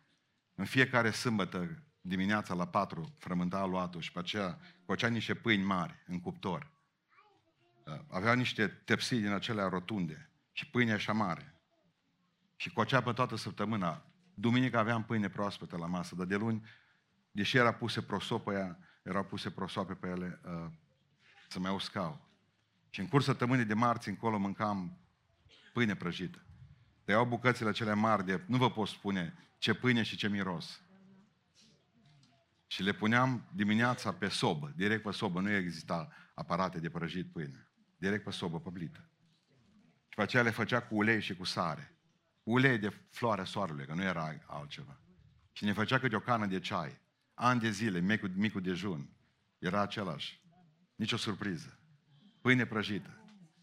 În 0.54 0.64
fiecare 0.64 1.10
sâmbătă 1.10 1.82
dimineața 2.00 2.54
la 2.54 2.66
patru 2.66 3.14
frământa 3.18 3.58
aluatul 3.58 4.00
și 4.00 4.12
pe 4.12 4.18
aceea 4.18 4.58
cocea 4.84 5.08
niște 5.08 5.34
pâini 5.34 5.62
mari 5.62 6.02
în 6.06 6.20
cuptor. 6.20 6.73
Avea 8.08 8.34
niște 8.34 8.68
tepsii 8.68 9.20
din 9.20 9.30
acelea 9.30 9.68
rotunde 9.68 10.30
și 10.52 10.70
pâine 10.70 10.92
așa 10.92 11.12
mare. 11.12 11.54
Și 12.56 12.72
cocea 12.72 13.02
pe 13.02 13.12
toată 13.12 13.36
săptămâna. 13.36 14.04
Duminică 14.34 14.78
aveam 14.78 15.04
pâine 15.04 15.28
proaspătă 15.28 15.76
la 15.76 15.86
masă, 15.86 16.14
dar 16.14 16.26
de 16.26 16.36
luni, 16.36 16.68
deși 17.30 17.56
era 17.56 17.72
puse 17.72 18.02
prosopă 18.02 18.52
ea, 18.52 18.78
erau 19.02 19.24
puse 19.24 19.50
prosoape 19.50 19.94
pe 19.94 20.08
ele 20.08 20.40
uh, 20.44 20.70
să 21.48 21.58
mai 21.58 21.74
uscau. 21.74 22.28
Și 22.90 23.00
în 23.00 23.08
curs 23.08 23.24
săptămânii 23.24 23.64
de 23.64 23.74
marți 23.74 24.08
încolo 24.08 24.38
mâncam 24.38 24.98
pâine 25.72 25.94
prăjită. 25.94 26.44
Tăiau 27.04 27.26
bucățile 27.26 27.72
cele 27.72 27.94
mari 27.94 28.24
de, 28.24 28.42
nu 28.46 28.56
vă 28.56 28.70
pot 28.70 28.88
spune 28.88 29.34
ce 29.58 29.74
pâine 29.74 30.02
și 30.02 30.16
ce 30.16 30.28
miros. 30.28 30.82
Și 32.66 32.82
le 32.82 32.92
puneam 32.92 33.48
dimineața 33.54 34.12
pe 34.12 34.28
sobă, 34.28 34.72
direct 34.76 35.02
pe 35.02 35.10
sobă, 35.10 35.40
nu 35.40 35.50
exista 35.50 36.08
aparate 36.34 36.78
de 36.78 36.90
prăjit 36.90 37.32
pâine. 37.32 37.68
Direct 37.96 38.24
pe 38.24 38.30
sobă, 38.30 38.60
pe 38.60 38.70
plită. 38.70 39.08
Și 40.08 40.14
pe 40.16 40.22
aceea 40.22 40.42
le 40.42 40.50
făcea 40.50 40.82
cu 40.82 40.96
ulei 40.96 41.20
și 41.20 41.36
cu 41.36 41.44
sare. 41.44 41.96
Ulei 42.42 42.78
de 42.78 42.88
floarea 43.10 43.44
soarelui, 43.44 43.86
că 43.86 43.94
nu 43.94 44.02
era 44.02 44.38
altceva. 44.46 45.00
Și 45.52 45.64
ne 45.64 45.72
făcea 45.72 45.98
câte 45.98 46.16
o 46.16 46.20
cană 46.20 46.46
de 46.46 46.60
ceai. 46.60 47.00
Ani 47.34 47.60
de 47.60 47.70
zile, 47.70 47.98
micul, 47.98 48.30
micul 48.34 48.60
dejun. 48.60 49.08
Era 49.58 49.80
același. 49.80 50.42
Nici 50.94 51.12
o 51.12 51.16
surpriză. 51.16 51.78
Pâine 52.40 52.66
prăjită. 52.66 53.18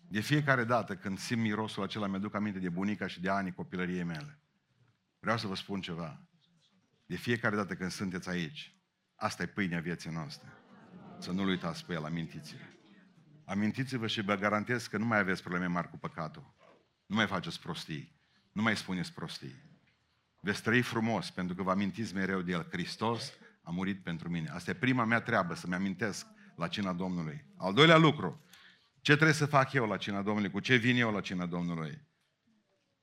De 0.08 0.20
fiecare 0.20 0.64
dată 0.64 0.96
când 0.96 1.18
simt 1.18 1.42
mirosul 1.42 1.84
acela, 1.84 2.08
mi-aduc 2.08 2.36
aminte 2.36 2.60
de 2.60 2.70
bunica 2.70 3.08
și 3.08 3.22
de 3.22 3.30
anii 3.30 3.54
copilăriei 3.54 4.04
mele. 4.04 4.42
Vreau 5.20 5.38
să 5.38 5.48
vă 5.48 5.56
spun 5.56 5.82
ceva. 5.82 6.22
De 7.06 7.16
fiecare 7.16 7.56
dată 7.56 7.76
când 7.76 7.92
sunteți 7.92 8.30
aici, 8.30 8.76
asta 9.16 9.44
e 9.44 9.46
pâinea 9.46 9.80
vieții 9.80 10.12
noastre. 10.12 10.48
Să 11.20 11.32
nu-L 11.32 11.48
uitați 11.48 11.86
pe 11.86 11.94
El, 11.94 12.04
amintiți-vă. 12.04 12.64
Amintiți-vă 13.52 14.08
și 14.08 14.22
vă 14.22 14.36
garantez 14.36 14.88
că 14.88 14.98
nu 14.98 15.06
mai 15.06 15.20
aveți 15.20 15.42
probleme 15.42 15.66
mari 15.66 15.90
cu 15.90 15.98
păcatul. 15.98 16.54
Nu 17.06 17.16
mai 17.16 17.28
faceți 17.28 17.60
prostii. 17.60 18.16
Nu 18.52 18.62
mai 18.62 18.78
spuneți 18.78 19.14
prostii. 19.14 19.56
Veți 20.40 20.62
trăi 20.62 20.82
frumos 20.82 21.30
pentru 21.30 21.56
că 21.56 21.64
vă 21.64 21.72
amintiți 21.72 22.14
mereu 22.14 22.42
de 22.42 22.52
El. 22.52 22.68
Hristos 22.72 23.34
a 23.64 23.72
murit 23.72 24.04
pentru 24.04 24.30
mine. 24.30 24.50
Asta 24.50 24.72
e 24.72 24.74
prima 24.74 25.06
mea 25.06 25.22
treabă, 25.22 25.56
să-mi 25.56 25.74
amintesc 25.74 26.26
la 26.56 26.68
cina 26.68 26.94
Domnului. 26.94 27.46
Al 27.58 27.74
doilea 27.74 27.98
lucru, 27.98 28.44
ce 29.02 29.14
trebuie 29.14 29.34
să 29.34 29.46
fac 29.46 29.74
eu 29.74 29.88
la 29.88 29.98
cina 29.98 30.22
Domnului? 30.22 30.52
Cu 30.52 30.60
ce 30.60 30.76
vin 30.76 30.96
eu 30.96 31.12
la 31.12 31.22
cina 31.22 31.46
Domnului? 31.46 32.02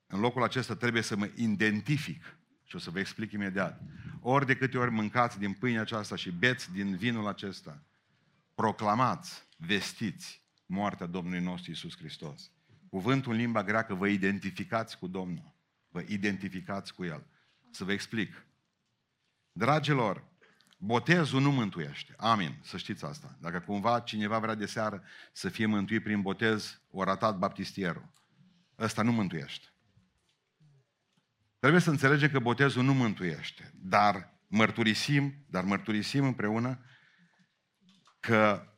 În 0.07 0.19
locul 0.19 0.43
acesta 0.43 0.75
trebuie 0.75 1.01
să 1.01 1.15
mă 1.15 1.29
identific. 1.35 2.37
Și 2.63 2.75
o 2.75 2.79
să 2.79 2.89
vă 2.89 2.99
explic 2.99 3.31
imediat. 3.31 3.81
Ori 4.21 4.45
de 4.45 4.55
câte 4.55 4.77
ori 4.77 4.91
mâncați 4.91 5.39
din 5.39 5.53
pâinea 5.53 5.81
aceasta 5.81 6.15
și 6.15 6.31
beți 6.31 6.71
din 6.71 6.95
vinul 6.95 7.27
acesta, 7.27 7.83
proclamați, 8.55 9.47
vestiți 9.57 10.38
moartea 10.69 11.05
Domnului 11.05 11.39
nostru 11.39 11.71
Isus 11.71 11.97
Hristos. 11.97 12.51
Cuvântul 12.89 13.31
în 13.31 13.37
limba 13.37 13.63
greacă, 13.63 13.93
vă 13.93 14.07
identificați 14.07 14.97
cu 14.97 15.07
Domnul. 15.07 15.55
Vă 15.89 16.03
identificați 16.07 16.93
cu 16.93 17.05
El. 17.05 17.25
Să 17.71 17.83
vă 17.83 17.91
explic. 17.91 18.45
Dragilor, 19.51 20.27
botezul 20.77 21.41
nu 21.41 21.51
mântuiește. 21.51 22.13
Amin. 22.17 22.59
Să 22.63 22.77
știți 22.77 23.05
asta. 23.05 23.37
Dacă 23.41 23.59
cumva 23.59 23.99
cineva 23.99 24.39
vrea 24.39 24.55
de 24.55 24.65
seară 24.65 25.03
să 25.31 25.49
fie 25.49 25.65
mântuit 25.65 26.03
prin 26.03 26.21
botez, 26.21 26.81
o 26.91 27.03
ratat 27.03 27.37
baptistierul. 27.37 28.11
Ăsta 28.77 29.01
nu 29.01 29.11
mântuiește. 29.11 29.67
Trebuie 31.59 31.81
să 31.81 31.89
înțelegem 31.89 32.29
că 32.29 32.39
botezul 32.39 32.83
nu 32.83 32.93
mântuiește, 32.93 33.71
dar 33.75 34.39
mărturisim, 34.47 35.45
dar 35.47 35.63
mărturisim 35.63 36.23
împreună 36.23 36.85
că 38.19 38.68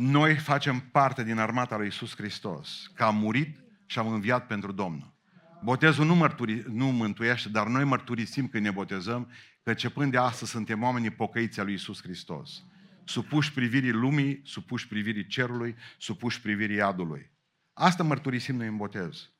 noi 0.00 0.36
facem 0.36 0.80
parte 0.80 1.24
din 1.24 1.38
armata 1.38 1.76
lui 1.76 1.86
Isus 1.86 2.14
Hristos, 2.16 2.90
că 2.94 3.04
am 3.04 3.16
murit 3.16 3.58
și 3.86 3.98
am 3.98 4.12
înviat 4.12 4.46
pentru 4.46 4.72
Domnul. 4.72 5.14
Botezul 5.62 6.06
nu, 6.06 6.14
mărturi, 6.14 6.64
nu 6.72 6.86
mântuiește, 6.86 7.48
dar 7.48 7.66
noi 7.66 7.84
mărturisim 7.84 8.48
când 8.48 8.64
ne 8.64 8.70
botezăm 8.70 9.30
că 9.62 9.70
începând 9.70 10.10
de 10.10 10.18
astăzi 10.18 10.50
suntem 10.50 10.82
oamenii 10.82 11.10
pocăiți 11.10 11.58
al 11.60 11.64
lui 11.64 11.74
Isus 11.74 12.02
Hristos. 12.02 12.62
Supuși 13.04 13.52
privirii 13.52 13.90
lumii, 13.90 14.40
supuși 14.44 14.88
privirii 14.88 15.26
cerului, 15.26 15.74
supuși 15.98 16.40
privirii 16.40 16.76
iadului. 16.76 17.30
Asta 17.72 18.02
mărturisim 18.02 18.56
noi 18.56 18.66
în 18.66 18.76
botez. 18.76 19.30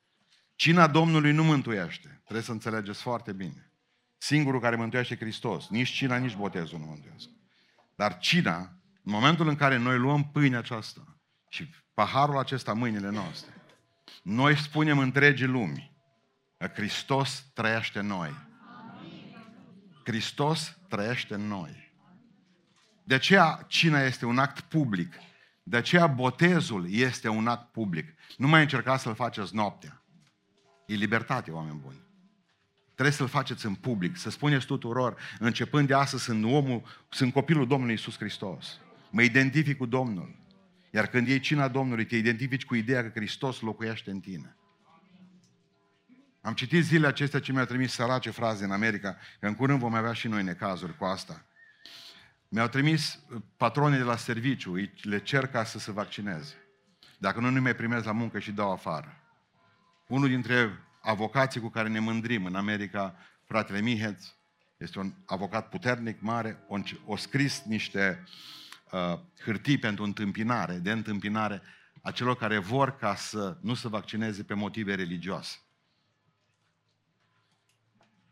Cina 0.55 0.87
Domnului 0.87 1.31
nu 1.31 1.43
mântuiește. 1.43 2.19
Trebuie 2.21 2.43
să 2.43 2.51
înțelegeți 2.51 3.01
foarte 3.01 3.33
bine. 3.33 3.71
Singurul 4.17 4.59
care 4.59 4.75
mântuiește 4.75 5.15
Hristos. 5.15 5.69
Nici 5.69 5.89
cina, 5.89 6.17
nici 6.17 6.35
botezul 6.35 6.79
nu 6.79 6.85
mântuiesc. 6.85 7.27
Dar 7.95 8.17
cina, 8.17 8.80
în 9.03 9.11
momentul 9.11 9.47
în 9.47 9.55
care 9.55 9.77
noi 9.77 9.97
luăm 9.97 10.31
pâinea 10.31 10.59
aceasta 10.59 11.17
și 11.49 11.69
paharul 11.93 12.37
acesta 12.37 12.73
mâinile 12.73 13.09
noastre, 13.09 13.53
noi 14.23 14.57
spunem 14.57 14.97
întregii 14.97 15.45
lumi 15.45 15.91
că 16.57 16.67
Hristos 16.67 17.45
trăiește 17.53 17.99
în 17.99 18.07
noi. 18.07 18.35
Hristos 20.03 20.77
trăiește 20.87 21.33
în 21.33 21.47
noi. 21.47 21.93
De 23.03 23.13
aceea 23.13 23.65
cina 23.67 23.99
este 23.99 24.25
un 24.25 24.37
act 24.37 24.59
public. 24.59 25.13
De 25.63 25.77
aceea 25.77 26.07
botezul 26.07 26.93
este 26.93 27.27
un 27.29 27.47
act 27.47 27.71
public. 27.71 28.13
Nu 28.37 28.47
mai 28.47 28.61
încercați 28.61 29.03
să-l 29.03 29.15
faceți 29.15 29.55
noaptea. 29.55 30.03
E 30.85 30.93
libertate, 30.93 31.51
oameni 31.51 31.79
buni. 31.79 32.01
Trebuie 32.93 33.15
să-l 33.15 33.27
faceți 33.27 33.65
în 33.65 33.75
public, 33.75 34.17
să 34.17 34.29
spuneți 34.29 34.65
tuturor, 34.65 35.17
începând 35.39 35.87
de 35.87 35.93
astăzi 35.93 36.23
sunt 36.23 36.43
omul, 36.43 36.83
sunt 37.09 37.33
copilul 37.33 37.67
Domnului 37.67 37.93
Isus 37.93 38.17
Hristos. 38.17 38.79
Mă 39.11 39.21
identific 39.21 39.77
cu 39.77 39.85
Domnul. 39.85 40.35
Iar 40.91 41.07
când 41.07 41.27
iei 41.27 41.39
cina 41.39 41.67
Domnului, 41.67 42.05
te 42.05 42.15
identifici 42.15 42.65
cu 42.65 42.75
ideea 42.75 43.03
că 43.03 43.19
Hristos 43.19 43.59
locuiește 43.59 44.11
în 44.11 44.19
tine. 44.19 44.55
Am 46.41 46.53
citit 46.53 46.83
zilele 46.83 47.07
acestea 47.07 47.39
ce 47.39 47.51
mi-au 47.51 47.65
trimis 47.65 47.91
sărace 47.91 48.29
fraze 48.29 48.63
în 48.63 48.71
America, 48.71 49.17
că 49.39 49.47
în 49.47 49.55
curând 49.55 49.79
vom 49.79 49.93
avea 49.93 50.13
și 50.13 50.27
noi 50.27 50.43
necazuri 50.43 50.97
cu 50.97 51.03
asta. 51.03 51.45
Mi-au 52.47 52.67
trimis 52.67 53.19
patronii 53.57 53.97
de 53.97 54.03
la 54.03 54.15
serviciu, 54.15 54.75
le 55.01 55.19
cer 55.19 55.47
ca 55.47 55.63
să 55.63 55.79
se 55.79 55.91
vaccineze. 55.91 56.53
Dacă 57.17 57.39
nu, 57.39 57.49
nu 57.49 57.61
mai 57.61 57.75
primez 57.75 58.03
la 58.03 58.11
muncă 58.11 58.39
și 58.39 58.51
dau 58.51 58.71
afară. 58.71 59.17
Unul 60.07 60.27
dintre 60.27 60.79
avocații 61.01 61.61
cu 61.61 61.69
care 61.69 61.89
ne 61.89 61.99
mândrim 61.99 62.45
în 62.45 62.55
America, 62.55 63.15
fratele 63.43 63.81
Miheț, 63.81 64.25
este 64.77 64.99
un 64.99 65.13
avocat 65.25 65.69
puternic, 65.69 66.21
mare, 66.21 66.63
o, 66.67 66.77
o 67.05 67.15
scris 67.15 67.63
niște 67.65 68.23
uh, 68.23 68.60
hârtii 69.43 69.77
pentru 69.77 70.03
întâmpinare, 70.03 70.73
de 70.73 70.91
întâmpinare 70.91 71.61
a 72.01 72.11
celor 72.11 72.35
care 72.35 72.57
vor 72.57 72.95
ca 72.95 73.15
să 73.15 73.57
nu 73.61 73.73
se 73.73 73.87
vaccineze 73.87 74.43
pe 74.43 74.53
motive 74.53 74.95
religioase. 74.95 75.57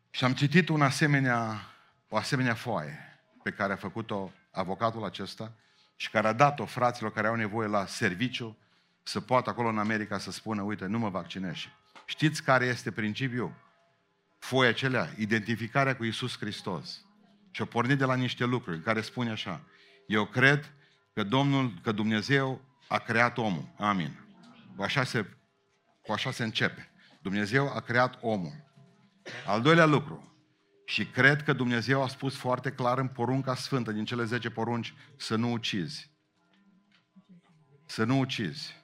Și 0.09 0.23
am 0.23 0.33
citit 0.33 0.69
un 0.69 0.81
asemenea, 0.81 1.61
o 2.09 2.17
asemenea 2.17 2.53
foaie 2.53 3.21
pe 3.43 3.51
care 3.51 3.73
a 3.73 3.75
făcut-o 3.75 4.31
avocatul 4.51 5.03
acesta 5.03 5.53
și 5.95 6.09
care 6.09 6.27
a 6.27 6.33
dat-o 6.33 6.65
fraților 6.65 7.11
care 7.11 7.27
au 7.27 7.35
nevoie 7.35 7.67
la 7.67 7.85
serviciu 7.85 8.57
să 9.03 9.19
poată 9.19 9.49
acolo 9.49 9.67
în 9.67 9.77
America 9.77 10.17
să 10.17 10.31
spună, 10.31 10.61
uite, 10.61 10.85
nu 10.85 10.99
mă 10.99 11.09
vaccinez. 11.09 11.55
Știți 12.05 12.43
care 12.43 12.65
este 12.65 12.91
principiul? 12.91 13.53
Foia 14.37 14.69
acelea, 14.69 15.13
identificarea 15.17 15.95
cu 15.95 16.03
Isus 16.03 16.37
Hristos. 16.37 17.05
Și 17.51 17.61
o 17.61 17.65
pornit 17.65 17.97
de 17.97 18.05
la 18.05 18.15
niște 18.15 18.45
lucruri 18.45 18.81
care 18.81 19.01
spune 19.01 19.31
așa. 19.31 19.61
Eu 20.09 20.25
cred 20.25 20.73
că 21.13 21.23
Domnul, 21.23 21.73
că 21.81 21.91
Dumnezeu 21.91 22.61
a 22.87 22.97
creat 22.97 23.37
omul. 23.37 23.73
Amin. 23.77 24.19
Cu 24.75 24.83
așa 24.83 25.03
se, 25.03 25.25
cu 26.01 26.11
așa 26.11 26.31
se 26.31 26.43
începe. 26.43 26.91
Dumnezeu 27.21 27.73
a 27.73 27.79
creat 27.79 28.17
omul. 28.21 28.53
Al 29.45 29.61
doilea 29.61 29.85
lucru. 29.85 30.33
Și 30.85 31.05
cred 31.05 31.43
că 31.43 31.53
Dumnezeu 31.53 32.03
a 32.03 32.07
spus 32.07 32.35
foarte 32.35 32.71
clar 32.71 32.97
în 32.97 33.07
porunca 33.07 33.55
sfântă, 33.55 33.91
din 33.91 34.05
cele 34.05 34.23
10 34.23 34.49
porunci, 34.49 34.93
să 35.17 35.35
nu 35.35 35.51
ucizi. 35.51 36.11
Să 37.85 38.03
nu 38.03 38.19
ucizi. 38.19 38.75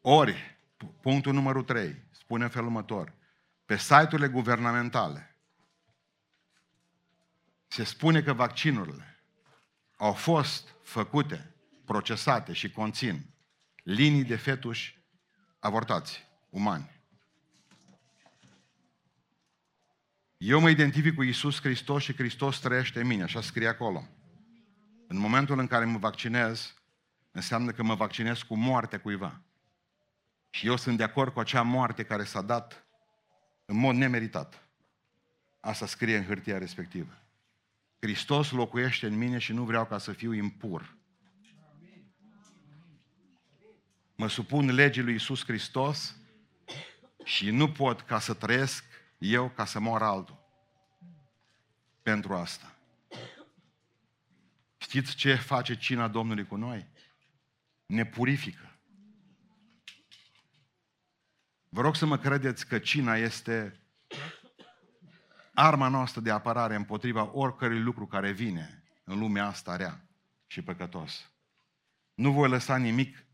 Ori, 0.00 0.58
punctul 1.00 1.32
numărul 1.32 1.62
3, 1.62 2.04
spune 2.10 2.44
în 2.44 2.50
felul 2.50 2.66
următor, 2.66 3.12
pe 3.64 3.76
site-urile 3.76 4.28
guvernamentale 4.28 5.36
se 7.66 7.84
spune 7.84 8.22
că 8.22 8.32
vaccinurile 8.32 9.15
au 9.96 10.12
fost 10.12 10.74
făcute, 10.82 11.54
procesate 11.84 12.52
și 12.52 12.70
conțin 12.70 13.26
linii 13.82 14.24
de 14.24 14.36
fetuși 14.36 14.98
avortați, 15.58 16.26
umani. 16.50 16.94
Eu 20.36 20.60
mă 20.60 20.70
identific 20.70 21.14
cu 21.14 21.22
Isus 21.22 21.60
Hristos 21.60 22.02
și 22.02 22.14
Hristos 22.14 22.58
trăiește 22.58 23.00
în 23.00 23.06
mine, 23.06 23.22
așa 23.22 23.40
scrie 23.40 23.68
acolo. 23.68 24.08
În 25.06 25.16
momentul 25.16 25.58
în 25.58 25.66
care 25.66 25.84
mă 25.84 25.98
vaccinez, 25.98 26.74
înseamnă 27.30 27.72
că 27.72 27.82
mă 27.82 27.94
vaccinez 27.94 28.38
cu 28.38 28.56
moartea 28.56 29.00
cuiva. 29.00 29.40
Și 30.50 30.66
eu 30.66 30.76
sunt 30.76 30.96
de 30.96 31.02
acord 31.02 31.32
cu 31.32 31.40
acea 31.40 31.62
moarte 31.62 32.02
care 32.02 32.24
s-a 32.24 32.42
dat 32.42 32.86
în 33.64 33.76
mod 33.76 33.94
nemeritat. 33.94 34.68
Asta 35.60 35.86
scrie 35.86 36.16
în 36.16 36.24
hârtia 36.24 36.58
respectivă. 36.58 37.25
Hristos 37.98 38.50
locuiește 38.50 39.06
în 39.06 39.16
mine 39.16 39.38
și 39.38 39.52
nu 39.52 39.64
vreau 39.64 39.86
ca 39.86 39.98
să 39.98 40.12
fiu 40.12 40.32
impur. 40.32 40.96
Mă 44.16 44.28
supun 44.28 44.74
legii 44.74 45.02
lui 45.02 45.14
Isus 45.14 45.44
Hristos 45.44 46.16
și 47.24 47.50
nu 47.50 47.72
pot 47.72 48.00
ca 48.00 48.18
să 48.18 48.34
trăiesc 48.34 48.84
eu 49.18 49.48
ca 49.48 49.64
să 49.64 49.80
mor 49.80 50.02
altul. 50.02 50.44
Pentru 52.02 52.34
asta. 52.34 52.76
Știți 54.76 55.14
ce 55.14 55.34
face 55.34 55.76
cina 55.76 56.08
Domnului 56.08 56.46
cu 56.46 56.56
noi? 56.56 56.86
Ne 57.86 58.06
purifică. 58.06 58.78
Vă 61.68 61.80
rog 61.80 61.96
să 61.96 62.06
mă 62.06 62.18
credeți 62.18 62.66
că 62.66 62.78
cina 62.78 63.16
este 63.16 63.80
arma 65.58 65.88
noastră 65.88 66.20
de 66.20 66.30
apărare 66.30 66.74
împotriva 66.74 67.30
oricărui 67.32 67.80
lucru 67.80 68.06
care 68.06 68.30
vine 68.30 68.82
în 69.04 69.18
lumea 69.18 69.46
asta 69.46 69.76
rea 69.76 70.00
și 70.46 70.62
păcătos. 70.62 71.30
Nu 72.14 72.32
voi 72.32 72.48
lăsa 72.48 72.76
nimic, 72.76 73.26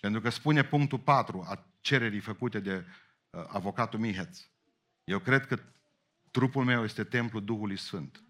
pentru 0.00 0.20
că 0.20 0.28
spune 0.28 0.64
punctul 0.64 0.98
4 0.98 1.44
a 1.48 1.66
cererii 1.80 2.20
făcute 2.20 2.60
de 2.60 2.84
uh, 3.30 3.44
avocatul 3.48 3.98
Miheț. 3.98 4.38
Eu 5.04 5.18
cred 5.18 5.46
că 5.46 5.58
trupul 6.30 6.64
meu 6.64 6.84
este 6.84 7.04
templul 7.04 7.44
Duhului 7.44 7.76
Sfânt. 7.76 8.22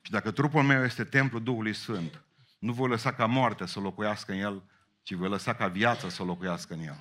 Și 0.00 0.10
dacă 0.10 0.30
trupul 0.30 0.62
meu 0.62 0.84
este 0.84 1.04
templul 1.04 1.42
Duhului 1.42 1.74
Sfânt, 1.74 2.24
nu 2.58 2.72
voi 2.72 2.88
lăsa 2.88 3.12
ca 3.12 3.26
moartea 3.26 3.66
să 3.66 3.80
locuiască 3.80 4.32
în 4.32 4.38
el, 4.38 4.62
ci 5.02 5.12
voi 5.12 5.28
lăsa 5.28 5.54
ca 5.54 5.68
viața 5.68 6.08
să 6.08 6.22
locuiască 6.22 6.74
în 6.74 6.80
el. 6.80 6.96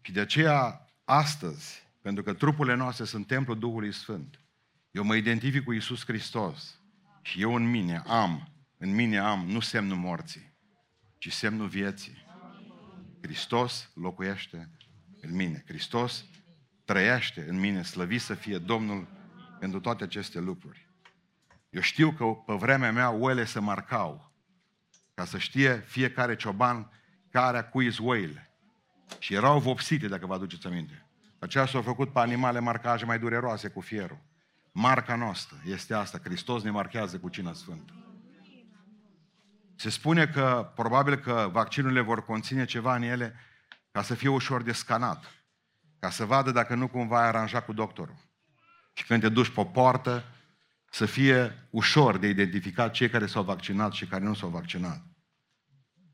Și 0.00 0.12
de 0.12 0.20
aceea, 0.20 0.88
astăzi, 1.04 1.83
pentru 2.04 2.22
că 2.22 2.32
trupurile 2.32 2.74
noastre 2.74 3.04
sunt 3.04 3.26
templul 3.26 3.58
Duhului 3.58 3.92
Sfânt, 3.92 4.40
eu 4.90 5.04
mă 5.04 5.16
identific 5.16 5.64
cu 5.64 5.72
Isus 5.72 6.04
Hristos 6.04 6.80
și 7.22 7.40
eu 7.40 7.54
în 7.54 7.70
mine 7.70 8.02
am, 8.06 8.48
în 8.78 8.94
mine 8.94 9.18
am, 9.18 9.46
nu 9.46 9.60
semnul 9.60 9.96
morții, 9.96 10.54
ci 11.18 11.32
semnul 11.32 11.66
vieții. 11.66 12.26
Hristos 13.22 13.90
locuiește 13.94 14.70
în 15.20 15.34
mine. 15.34 15.64
Hristos 15.66 16.24
trăiește 16.84 17.48
în 17.48 17.58
mine, 17.58 17.82
slăvit 17.82 18.20
să 18.20 18.34
fie 18.34 18.58
Domnul 18.58 19.08
pentru 19.58 19.80
toate 19.80 20.04
aceste 20.04 20.40
lucruri. 20.40 20.90
Eu 21.70 21.80
știu 21.80 22.12
că 22.12 22.24
pe 22.24 22.52
vremea 22.52 22.92
mea 22.92 23.10
oile 23.10 23.44
se 23.44 23.60
marcau, 23.60 24.32
ca 25.14 25.24
să 25.24 25.38
știe 25.38 25.80
fiecare 25.86 26.36
cioban 26.36 26.90
care 27.30 27.58
a 27.58 27.68
cuis 27.68 27.98
oile. 27.98 28.50
Și 29.18 29.34
erau 29.34 29.60
vopsite, 29.60 30.08
dacă 30.08 30.26
vă 30.26 30.34
aduceți 30.34 30.66
aminte. 30.66 31.03
Aceea 31.44 31.66
s-au 31.66 31.82
făcut 31.82 32.12
pe 32.12 32.18
animale 32.18 32.58
marcaje 32.58 33.04
mai 33.04 33.18
dureroase 33.18 33.68
cu 33.68 33.80
fierul. 33.80 34.18
Marca 34.72 35.16
noastră 35.16 35.56
este 35.64 35.94
asta. 35.94 36.18
Hristos 36.22 36.62
ne 36.62 36.70
marchează 36.70 37.18
cu 37.18 37.28
cina 37.28 37.52
sfântă. 37.52 37.92
Se 39.76 39.90
spune 39.90 40.26
că 40.26 40.72
probabil 40.74 41.16
că 41.16 41.48
vaccinurile 41.52 42.00
vor 42.00 42.24
conține 42.24 42.64
ceva 42.64 42.96
în 42.96 43.02
ele 43.02 43.34
ca 43.90 44.02
să 44.02 44.14
fie 44.14 44.28
ușor 44.28 44.62
de 44.62 44.72
scanat, 44.72 45.24
ca 45.98 46.10
să 46.10 46.24
vadă 46.24 46.50
dacă 46.50 46.74
nu 46.74 46.88
cumva 46.88 47.20
ai 47.20 47.26
aranjat 47.26 47.64
cu 47.64 47.72
doctorul. 47.72 48.16
Și 48.92 49.04
când 49.04 49.20
te 49.20 49.28
duci 49.28 49.50
pe 49.50 49.60
o 49.60 49.64
poartă, 49.64 50.24
să 50.90 51.06
fie 51.06 51.66
ușor 51.70 52.18
de 52.18 52.28
identificat 52.28 52.92
cei 52.92 53.08
care 53.08 53.26
s-au 53.26 53.42
vaccinat 53.42 53.92
și 53.92 54.06
care 54.06 54.24
nu 54.24 54.34
s-au 54.34 54.48
vaccinat. 54.48 55.02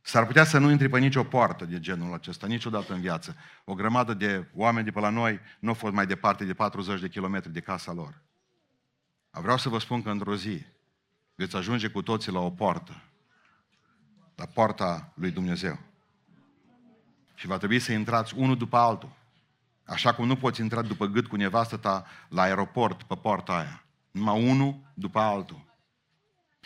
S-ar 0.02 0.26
putea 0.26 0.44
să 0.44 0.58
nu 0.58 0.70
intri 0.70 0.88
pe 0.88 0.98
nicio 0.98 1.24
poartă 1.24 1.64
de 1.64 1.80
genul 1.80 2.14
acesta, 2.14 2.46
niciodată 2.46 2.92
în 2.92 3.00
viață. 3.00 3.36
O 3.64 3.74
grămadă 3.74 4.14
de 4.14 4.48
oameni 4.54 4.84
de 4.84 4.90
pe 4.90 5.00
la 5.00 5.08
noi 5.08 5.40
nu 5.58 5.68
au 5.68 5.74
fost 5.74 5.94
mai 5.94 6.06
departe 6.06 6.44
de 6.44 6.54
40 6.54 7.00
de 7.00 7.08
kilometri 7.08 7.52
de 7.52 7.60
casa 7.60 7.92
lor. 7.92 8.22
Vreau 9.30 9.56
să 9.56 9.68
vă 9.68 9.78
spun 9.78 10.02
că 10.02 10.10
într-o 10.10 10.36
zi 10.36 10.64
veți 11.34 11.56
ajunge 11.56 11.88
cu 11.88 12.02
toții 12.02 12.32
la 12.32 12.40
o 12.40 12.50
poartă, 12.50 13.02
la 14.34 14.46
poarta 14.46 15.12
lui 15.14 15.30
Dumnezeu. 15.30 15.78
Și 17.34 17.46
va 17.46 17.56
trebui 17.56 17.78
să 17.78 17.92
intrați 17.92 18.34
unul 18.36 18.56
după 18.56 18.76
altul. 18.76 19.18
Așa 19.84 20.14
cum 20.14 20.26
nu 20.26 20.36
poți 20.36 20.60
intra 20.60 20.82
după 20.82 21.06
gât 21.06 21.26
cu 21.26 21.36
nevastă 21.36 21.76
ta 21.76 22.06
la 22.28 22.42
aeroport 22.42 23.02
pe 23.02 23.14
poarta 23.14 23.56
aia. 23.56 23.84
Numai 24.10 24.48
unul 24.48 24.80
după 24.94 25.18
altul. 25.18 25.68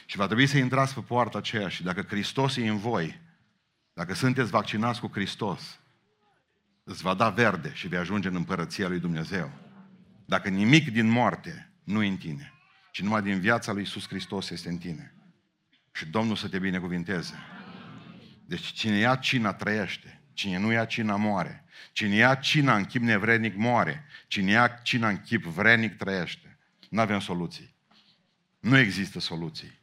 Și 0.06 0.16
va 0.16 0.26
trebui 0.26 0.46
să 0.46 0.58
intrați 0.58 0.94
pe 0.94 1.00
poarta 1.00 1.38
aceea 1.38 1.68
și 1.68 1.82
dacă 1.82 2.02
Hristos 2.02 2.56
e 2.56 2.68
în 2.68 2.78
voi, 2.78 3.20
dacă 3.94 4.14
sunteți 4.14 4.50
vaccinați 4.50 5.00
cu 5.00 5.10
Hristos, 5.12 5.80
îți 6.84 7.02
va 7.02 7.14
da 7.14 7.30
verde 7.30 7.72
și 7.74 7.88
vei 7.88 7.98
ajunge 7.98 8.28
în 8.28 8.34
împărăția 8.34 8.88
lui 8.88 8.98
Dumnezeu. 8.98 9.50
Dacă 10.26 10.48
nimic 10.48 10.90
din 10.90 11.08
moarte 11.08 11.72
nu 11.84 12.02
e 12.02 12.08
în 12.08 12.16
tine, 12.16 12.52
ci 12.92 13.02
numai 13.02 13.22
din 13.22 13.40
viața 13.40 13.72
lui 13.72 13.80
Iisus 13.80 14.08
Hristos 14.08 14.50
este 14.50 14.68
în 14.68 14.78
tine. 14.78 15.14
Și 15.92 16.06
Domnul 16.06 16.36
să 16.36 16.48
te 16.48 16.58
binecuvinteze. 16.58 17.34
Deci 18.46 18.66
cine 18.66 18.96
ia 18.96 19.16
cina 19.16 19.52
trăiește. 19.52 20.22
Cine 20.32 20.58
nu 20.58 20.72
ia 20.72 20.84
cina 20.84 21.16
moare. 21.16 21.64
Cine 21.92 22.14
ia 22.14 22.34
cina 22.34 22.76
în 22.76 22.84
chip 22.84 23.02
nevrednic 23.02 23.56
moare. 23.56 24.04
Cine 24.26 24.50
ia 24.50 24.68
cina 24.68 25.08
în 25.08 25.20
chip 25.20 25.44
vrednic 25.44 25.96
trăiește. 25.96 26.58
Nu 26.90 27.00
avem 27.00 27.20
soluții. 27.20 27.74
Nu 28.60 28.78
există 28.78 29.20
soluții. 29.20 29.80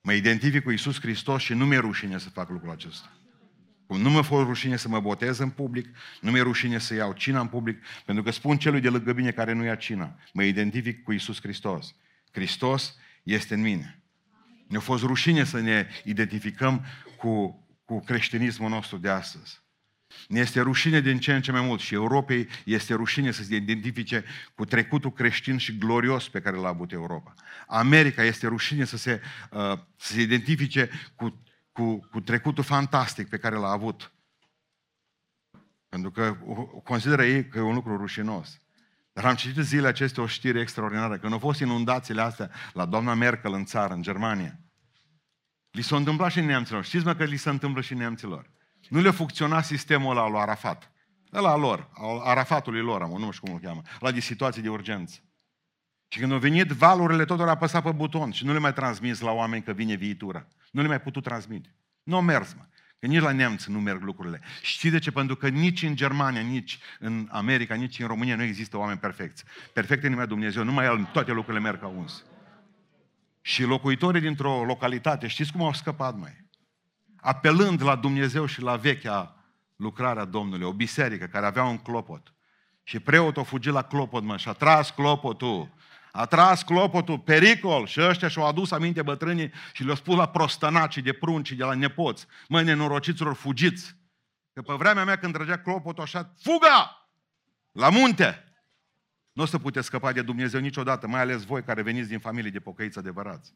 Mă 0.00 0.12
identific 0.12 0.62
cu 0.62 0.70
Isus 0.70 1.00
Hristos 1.00 1.42
și 1.42 1.54
nu 1.54 1.66
mi-e 1.66 1.78
rușine 1.78 2.18
să 2.18 2.30
fac 2.30 2.48
lucrul 2.48 2.70
acesta. 2.70 3.10
Cum 3.90 4.00
nu 4.00 4.10
mă 4.10 4.22
fost 4.22 4.46
rușine 4.46 4.76
să 4.76 4.88
mă 4.88 5.00
botez 5.00 5.38
în 5.38 5.50
public, 5.50 5.96
nu 6.20 6.30
mi-e 6.30 6.42
rușine 6.42 6.78
să 6.78 6.94
iau 6.94 7.12
cina 7.12 7.40
în 7.40 7.46
public, 7.46 7.82
pentru 8.04 8.22
că 8.24 8.30
spun 8.30 8.58
celui 8.58 8.80
de 8.80 8.88
lângă 8.88 9.12
mine 9.12 9.30
care 9.30 9.52
nu 9.52 9.64
ia 9.64 9.74
cina. 9.74 10.18
Mă 10.32 10.42
identific 10.42 11.02
cu 11.02 11.12
Isus 11.12 11.40
Hristos. 11.40 11.94
Hristos 12.32 12.96
este 13.22 13.54
în 13.54 13.60
mine. 13.60 14.02
Ne-a 14.66 14.80
fost 14.80 15.02
rușine 15.02 15.44
să 15.44 15.60
ne 15.60 15.88
identificăm 16.04 16.84
cu, 17.16 17.66
cu 17.84 18.00
creștinismul 18.00 18.70
nostru 18.70 18.96
de 18.96 19.08
astăzi. 19.08 19.60
Ne 20.28 20.40
este 20.40 20.60
rușine 20.60 21.00
din 21.00 21.18
ce 21.18 21.34
în 21.34 21.42
ce 21.42 21.52
mai 21.52 21.62
mult 21.62 21.80
și 21.80 21.94
Europei 21.94 22.48
este 22.64 22.94
rușine 22.94 23.30
să 23.30 23.42
se 23.42 23.54
identifice 23.54 24.24
cu 24.54 24.64
trecutul 24.64 25.12
creștin 25.12 25.56
și 25.56 25.78
glorios 25.78 26.28
pe 26.28 26.40
care 26.40 26.56
l-a 26.56 26.68
avut 26.68 26.92
Europa. 26.92 27.34
America 27.66 28.22
este 28.22 28.46
rușine 28.46 28.84
să 28.84 28.96
se, 28.96 29.20
uh, 29.50 29.78
să 29.96 30.12
se 30.12 30.20
identifice 30.20 30.90
cu, 31.14 31.42
cu, 31.72 32.08
cu 32.10 32.20
trecutul 32.20 32.64
fantastic 32.64 33.28
pe 33.28 33.38
care 33.38 33.56
l-a 33.56 33.70
avut. 33.70 34.12
Pentru 35.88 36.10
că 36.10 36.36
consideră 36.84 37.24
ei 37.24 37.48
că 37.48 37.58
e 37.58 37.60
un 37.60 37.74
lucru 37.74 37.96
rușinos. 37.96 38.60
Dar 39.12 39.24
am 39.24 39.34
citit 39.34 39.62
zilele 39.62 39.88
acestea 39.88 40.22
o 40.22 40.26
știre 40.26 40.60
extraordinară, 40.60 41.18
când 41.18 41.32
au 41.32 41.38
fost 41.38 41.60
inundațiile 41.60 42.22
astea 42.22 42.50
la 42.72 42.86
doamna 42.86 43.14
Merkel 43.14 43.52
în 43.52 43.64
țară, 43.64 43.94
în 43.94 44.02
Germania. 44.02 44.58
Li 45.70 45.82
s-a 45.82 45.96
întâmplat 45.96 46.30
și 46.30 46.40
neamților. 46.40 46.84
Știți 46.84 47.04
mă 47.04 47.14
că 47.14 47.24
li 47.24 47.36
se 47.36 47.50
întâmplă 47.50 47.80
și 47.80 47.94
neamților. 47.94 48.50
Nu 48.88 49.00
le 49.00 49.10
funcționa 49.10 49.62
sistemul 49.62 50.10
ăla 50.16 50.28
lui 50.28 50.40
Arafat. 50.40 50.92
Ăla 51.32 51.56
lor, 51.56 51.90
al 51.92 52.18
Arafatului 52.18 52.80
lor, 52.80 53.08
nu 53.08 53.30
știu 53.30 53.46
cum 53.46 53.54
îl 53.54 53.60
cheamă, 53.60 53.82
la 54.00 54.10
de 54.10 54.20
situații 54.20 54.62
de 54.62 54.68
urgență. 54.68 55.20
Și 56.08 56.18
când 56.18 56.32
au 56.32 56.38
venit 56.38 56.66
valurile, 56.66 57.24
totul 57.24 57.46
a 57.46 57.50
apăsat 57.50 57.82
pe 57.82 57.92
buton 57.92 58.30
și 58.30 58.44
nu 58.44 58.52
le 58.52 58.58
mai 58.58 58.72
transmis 58.72 59.20
la 59.20 59.30
oameni 59.30 59.62
că 59.62 59.72
vine 59.72 59.94
viitura. 59.94 60.46
Nu 60.70 60.82
le 60.82 60.88
mai 60.88 61.00
putut 61.00 61.22
transmite. 61.22 61.74
Nu 62.02 62.16
au 62.16 62.22
mers, 62.22 62.54
mă. 62.54 62.62
Că 62.98 63.06
nici 63.06 63.20
la 63.20 63.32
nemți 63.32 63.70
nu 63.70 63.80
merg 63.80 64.02
lucrurile. 64.02 64.40
Știi 64.62 64.90
de 64.90 64.98
ce? 64.98 65.10
Pentru 65.10 65.36
că 65.36 65.48
nici 65.48 65.82
în 65.82 65.96
Germania, 65.96 66.40
nici 66.40 66.78
în 66.98 67.28
America, 67.30 67.74
nici 67.74 67.98
în 67.98 68.06
România 68.06 68.36
nu 68.36 68.42
există 68.42 68.76
oameni 68.76 68.98
perfecți. 68.98 69.44
Perfect 69.72 70.04
în 70.04 70.10
numai 70.10 70.26
Dumnezeu. 70.26 70.64
Numai 70.64 70.86
El, 70.86 71.08
toate 71.12 71.32
lucrurile 71.32 71.62
merg 71.62 71.80
ca 71.80 71.86
uns. 71.86 72.24
Și 73.40 73.62
locuitorii 73.62 74.20
dintr-o 74.20 74.64
localitate, 74.64 75.26
știți 75.26 75.52
cum 75.52 75.62
au 75.62 75.72
scăpat, 75.72 76.18
mai? 76.18 76.40
apelând 77.20 77.82
la 77.82 77.96
Dumnezeu 77.96 78.46
și 78.46 78.62
la 78.62 78.76
vechea 78.76 79.34
lucrarea 79.76 80.24
Domnului, 80.24 80.66
o 80.66 80.72
biserică 80.72 81.26
care 81.26 81.46
avea 81.46 81.64
un 81.64 81.78
clopot. 81.78 82.34
Și 82.82 83.00
preotul 83.00 83.42
a 83.42 83.44
fugit 83.44 83.72
la 83.72 83.82
clopot, 83.82 84.22
mă, 84.22 84.36
și 84.36 84.48
a 84.48 84.52
tras 84.52 84.90
clopotul. 84.90 85.70
A 86.12 86.26
tras 86.26 86.62
clopotul, 86.62 87.18
pericol, 87.18 87.86
și 87.86 88.00
ăștia 88.00 88.28
și-au 88.28 88.46
adus 88.46 88.70
aminte 88.70 89.02
bătrânii 89.02 89.52
și 89.72 89.82
le-au 89.82 89.96
spus 89.96 90.16
la 90.16 90.28
prostănacii 90.28 91.02
de 91.02 91.12
prunci 91.12 91.52
de 91.52 91.64
la 91.64 91.74
nepoți. 91.74 92.26
Mă, 92.48 92.62
nenorociților, 92.62 93.34
fugiți! 93.34 93.96
Că 94.52 94.62
pe 94.62 94.72
vremea 94.72 95.04
mea 95.04 95.18
când 95.18 95.32
trăgea 95.32 95.58
clopotul 95.58 96.02
așa, 96.02 96.34
fuga! 96.42 97.08
La 97.72 97.88
munte! 97.88 98.44
Nu 99.32 99.42
o 99.42 99.46
să 99.46 99.58
puteți 99.58 99.86
scăpa 99.86 100.12
de 100.12 100.22
Dumnezeu 100.22 100.60
niciodată, 100.60 101.06
mai 101.06 101.20
ales 101.20 101.44
voi 101.44 101.62
care 101.62 101.82
veniți 101.82 102.08
din 102.08 102.18
familie 102.18 102.50
de 102.50 102.60
pocăiți 102.60 102.98
adevărați. 102.98 103.54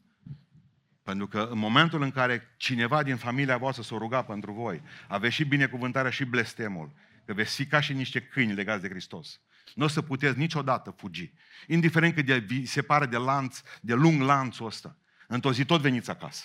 Pentru 1.03 1.27
că 1.27 1.47
în 1.51 1.57
momentul 1.57 2.01
în 2.01 2.11
care 2.11 2.53
cineva 2.57 3.03
din 3.03 3.15
familia 3.15 3.57
voastră 3.57 3.83
s-o 3.83 3.97
ruga 3.97 4.23
pentru 4.23 4.51
voi, 4.51 4.81
aveți 5.07 5.33
și 5.33 5.45
binecuvântarea 5.45 6.11
și 6.11 6.25
blestemul, 6.25 6.91
că 7.25 7.33
veți 7.33 7.55
fi 7.55 7.65
ca 7.65 7.79
și 7.79 7.93
niște 7.93 8.21
câini 8.21 8.53
legați 8.53 8.81
de 8.81 8.89
Hristos. 8.89 9.39
Nu 9.73 9.85
o 9.85 9.87
să 9.87 10.01
puteți 10.01 10.37
niciodată 10.37 10.95
fugi. 10.97 11.31
Indiferent 11.67 12.15
cât 12.15 12.25
de 12.25 12.63
separă 12.65 13.05
de 13.05 13.17
lanț, 13.17 13.61
de 13.81 13.93
lung 13.93 14.21
lanțul 14.21 14.65
ăsta. 14.65 14.97
Într-o 15.27 15.53
zi 15.53 15.65
tot 15.65 15.81
veniți 15.81 16.09
acasă. 16.09 16.43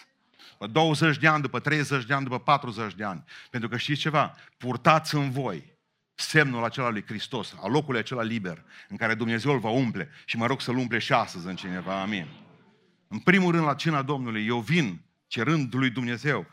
După 0.51 0.67
20 0.67 1.19
de 1.19 1.27
ani, 1.27 1.43
după 1.43 1.61
30 1.61 2.05
de 2.05 2.15
ani, 2.15 2.25
după 2.25 2.39
40 2.39 2.95
de 2.95 3.05
ani. 3.05 3.25
Pentru 3.51 3.69
că 3.69 3.77
știți 3.77 4.01
ceva? 4.01 4.37
Purtați 4.57 5.15
în 5.15 5.31
voi 5.31 5.79
semnul 6.15 6.65
acela 6.65 6.91
lui 6.91 7.05
Hristos, 7.07 7.55
al 7.63 7.71
locului 7.71 8.01
acela 8.01 8.23
liber, 8.23 8.65
în 8.89 8.97
care 8.97 9.15
Dumnezeu 9.15 9.53
îl 9.53 9.59
va 9.59 9.69
umple. 9.69 10.11
Și 10.25 10.37
mă 10.37 10.47
rog 10.47 10.61
să-l 10.61 10.77
umple 10.77 10.99
și 10.99 11.13
astăzi 11.13 11.47
în 11.47 11.57
cineva. 11.57 12.01
Amin. 12.01 12.27
În 13.09 13.19
primul 13.19 13.53
rând, 13.53 13.65
la 13.65 13.75
cina 13.75 14.03
Domnului, 14.03 14.47
eu 14.47 14.61
vin 14.61 15.01
cerând 15.27 15.75
lui 15.75 15.91
Dumnezeu 15.91 16.47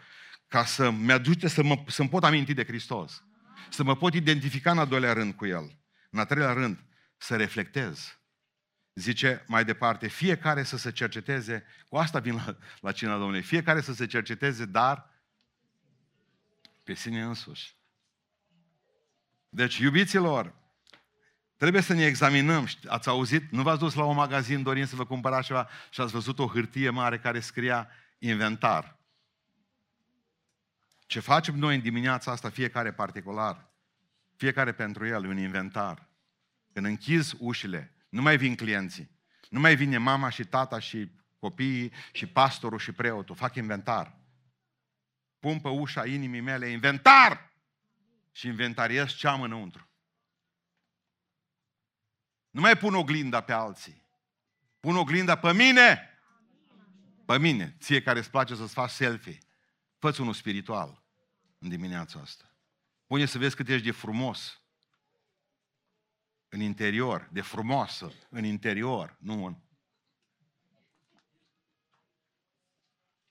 ca 0.47 0.65
să-mi 0.65 1.12
aduce 1.12 1.47
să 1.47 1.63
mă, 1.63 1.84
să-mi 1.88 2.10
pot 2.10 2.23
aminti 2.23 2.53
de 2.53 2.63
Hristos. 2.63 3.23
Să 3.69 3.84
mă 3.84 3.95
pot 3.95 4.13
identifica 4.13 4.71
în 4.71 4.77
al 4.77 4.88
doilea 4.88 5.13
rând 5.13 5.34
cu 5.34 5.45
El. 5.45 5.77
În 6.17 6.23
al 6.23 6.30
treilea 6.30 6.53
rând, 6.53 6.84
să 7.17 7.36
reflectez. 7.36 8.19
Zice 8.93 9.43
mai 9.47 9.65
departe, 9.65 10.08
fiecare 10.08 10.63
să 10.63 10.77
se 10.77 10.91
cerceteze, 10.91 11.65
cu 11.89 11.97
asta 11.97 12.19
vin 12.19 12.36
la, 12.36 12.58
la 12.80 12.91
cina 12.91 13.12
Domnului, 13.17 13.41
fiecare 13.41 13.82
să 13.82 13.93
se 13.93 14.06
cerceteze, 14.06 14.65
dar 14.65 15.10
pe 16.84 16.93
sine 16.93 17.21
însuși. 17.21 17.75
Deci, 19.49 19.77
iubiților, 19.77 20.56
trebuie 21.58 21.82
să 21.82 21.93
ne 21.93 22.06
examinăm. 22.06 22.67
Ați 22.88 23.08
auzit? 23.08 23.51
Nu 23.51 23.62
v-ați 23.62 23.80
dus 23.80 23.93
la 23.93 24.03
un 24.03 24.15
magazin 24.15 24.63
dorind 24.63 24.88
să 24.88 24.95
vă 24.95 25.06
cumpărați 25.06 25.47
ceva 25.47 25.69
și 25.89 26.01
ați 26.01 26.12
văzut 26.12 26.39
o 26.39 26.47
hârtie 26.47 26.89
mare 26.89 27.19
care 27.19 27.39
scria 27.39 27.89
inventar. 28.17 28.97
Ce 31.06 31.19
facem 31.19 31.56
noi 31.56 31.75
în 31.75 31.82
dimineața 31.82 32.32
asta, 32.32 32.49
fiecare 32.49 32.93
particular, 32.93 33.69
fiecare 34.36 34.71
pentru 34.73 35.06
el, 35.06 35.25
un 35.25 35.38
inventar. 35.38 36.07
Când 36.78 36.90
închizi 36.90 37.36
ușile, 37.40 37.96
nu 38.10 38.22
mai 38.22 38.38
vin 38.38 38.56
clienții. 38.56 39.10
Nu 39.50 39.60
mai 39.60 39.76
vine 39.76 39.98
mama 39.98 40.30
și 40.30 40.44
tata 40.44 40.80
și 40.80 41.12
copiii 41.40 41.92
și 42.12 42.26
pastorul 42.26 42.80
și 42.80 42.92
preotul. 42.92 43.36
Fac 43.36 43.56
inventar. 43.56 44.18
Pun 45.40 45.60
pe 45.60 45.68
ușa 45.68 46.06
inimii 46.06 46.40
mele 46.40 46.68
inventar! 46.68 47.54
Și 48.32 48.48
inventariez 48.48 49.13
ce 49.13 49.28
am 49.28 49.42
înăuntru. 49.42 49.90
Nu 52.50 52.62
mai 52.62 52.78
pun 52.78 52.94
oglinda 52.94 53.42
pe 53.42 53.54
alții. 53.54 54.08
Pun 54.80 54.96
oglinda 54.96 55.38
pe 55.38 55.54
mine. 55.54 56.20
Pe 57.26 57.38
mine. 57.40 57.76
Ție 57.80 58.02
care 58.02 58.20
îți 58.20 58.30
place 58.30 58.56
să-ți 58.56 58.74
faci 58.74 58.90
selfie. 58.90 59.38
Fă-ți 59.98 60.22
unul 60.22 60.34
spiritual 60.34 61.04
în 61.58 61.70
dimineața 61.70 62.20
asta. 62.20 62.56
Pune 63.08 63.26
să 63.26 63.38
vezi 63.38 63.56
cât 63.56 63.68
ești 63.68 63.86
de 63.86 63.92
frumos 63.92 64.62
în 66.50 66.60
interior, 66.60 67.30
de 67.32 67.42
frumoasă 67.42 68.12
în 68.30 68.44
interior, 68.44 69.18
nu 69.20 69.46
în... 69.46 69.56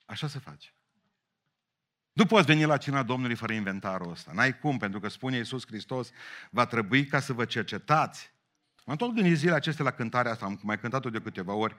Așa 0.05 0.29
se 0.29 0.39
face. 0.39 0.71
Nu 2.13 2.27
poți 2.27 2.47
veni 2.47 2.65
la 2.65 2.77
cina 2.77 3.03
Domnului 3.03 3.37
fără 3.37 3.53
inventarul 3.53 4.11
ăsta. 4.11 4.33
N-ai 4.33 4.59
cum, 4.59 4.79
pentru 4.79 5.01
că 5.01 5.09
spune 5.09 5.37
Iisus 5.37 5.67
Hristos, 5.67 6.11
va 6.51 6.67
trebui 6.67 7.07
ca 7.07 7.21
să 7.21 7.33
vă 7.33 7.45
cercetați. 7.45 8.35
M-am 8.85 8.97
tot 8.97 9.15
gândit 9.15 9.37
zilele 9.37 9.57
acestea 9.57 9.85
la 9.85 9.91
cântarea 9.91 10.33
asta, 10.33 10.45
am 10.45 10.61
mai 10.63 10.81
cântat-o 10.81 11.11
de 11.11 11.21
câteva 11.21 11.53
ori. 11.53 11.77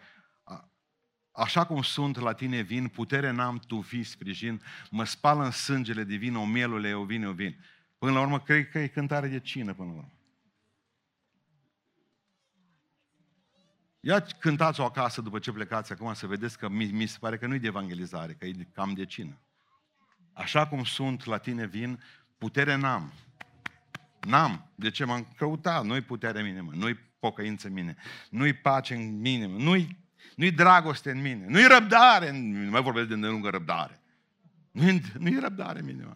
Așa 1.32 1.66
cum 1.66 1.82
sunt 1.82 2.20
la 2.20 2.34
tine 2.34 2.62
vin, 2.62 2.88
putere 2.88 3.32
n-am, 3.32 3.60
tu 3.60 3.82
fi 3.82 4.04
sprijin, 4.04 4.62
mă 4.90 5.04
spală 5.04 5.44
în 5.44 5.52
sângele 5.52 6.04
divin, 6.04 6.36
o 6.36 6.46
mielule, 6.46 6.94
o 6.94 7.04
vin, 7.04 7.26
o 7.26 7.34
vin. 7.34 7.66
Până 7.98 8.12
la 8.12 8.22
urmă, 8.22 8.40
cred 8.40 8.70
că 8.70 8.80
e 8.80 8.88
cântare 8.88 9.28
de 9.28 9.40
cină 9.40 9.74
până 9.74 9.90
la 9.90 9.96
urmă. 9.96 10.17
Ia 14.00 14.20
cântați-o 14.40 14.84
acasă 14.84 15.22
după 15.22 15.40
ce 15.40 15.52
plecați 15.52 15.92
acum 15.92 16.14
să 16.14 16.28
vedeți 16.28 16.58
că 16.58 16.70
mi, 16.70 16.86
mi 16.86 17.06
se 17.06 17.18
pare 17.20 17.38
că 17.38 17.48
nu 17.48 17.54
e 17.54 17.58
de 17.58 17.68
evangelizare, 17.68 18.34
că 18.34 18.46
e 18.46 18.54
cam 18.74 18.94
de 18.94 19.06
cină. 19.06 19.38
Așa 20.34 20.68
cum 20.68 20.84
sunt 20.84 21.26
la 21.26 21.38
tine 21.38 21.66
vin, 21.66 22.04
putere 22.38 22.76
n-am. 22.76 23.14
N-am. 24.20 24.72
De 24.76 24.90
ce 24.90 25.06
m-am 25.06 25.28
căutat? 25.38 25.86
Nu-i 25.86 26.02
putere 26.02 26.40
în 26.40 26.46
mine, 26.46 26.62
mă. 26.62 26.72
Nu-i 26.76 27.00
pocăință 27.20 27.68
în 27.68 27.74
mine. 27.74 27.96
Nu-i 28.30 28.54
pace 28.54 28.96
în 28.96 29.20
mine, 29.20 29.46
mă. 29.46 29.58
Nu-i, 29.58 29.98
nu-i 30.36 30.52
dragoste 30.52 31.12
în 31.12 31.22
mine. 31.22 31.46
Nu-i 31.48 31.68
răbdare 31.68 32.30
în 32.30 32.52
mine. 32.52 32.64
Nu 32.64 32.70
mai 32.70 32.82
vorbesc 32.82 33.08
de 33.08 33.16
lungă 33.16 33.50
răbdare. 33.50 34.02
Nu-i, 34.72 35.02
nu-i 35.18 35.40
răbdare 35.40 35.80
în 35.80 35.86
mine, 35.86 36.04
mă. 36.04 36.16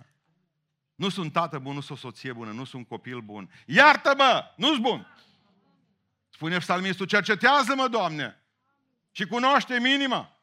Nu 0.96 1.10
sunt 1.10 1.32
tată 1.32 1.60
bun, 1.60 1.74
nu 1.74 1.82
sunt 1.82 1.98
o 1.98 2.02
soție 2.02 2.34
bună, 2.34 2.52
nu 2.52 2.64
sunt 2.64 2.88
copil 2.88 3.20
bun. 3.20 3.50
Iartă-mă! 3.66 4.44
Nu-s 4.58 4.78
bun! 4.78 5.08
Spune 6.42 6.58
psalmistul, 6.58 7.06
cercetează-mă, 7.06 7.88
Doamne, 7.88 8.42
și 9.12 9.26
cunoaște 9.26 9.80
minima. 9.80 10.38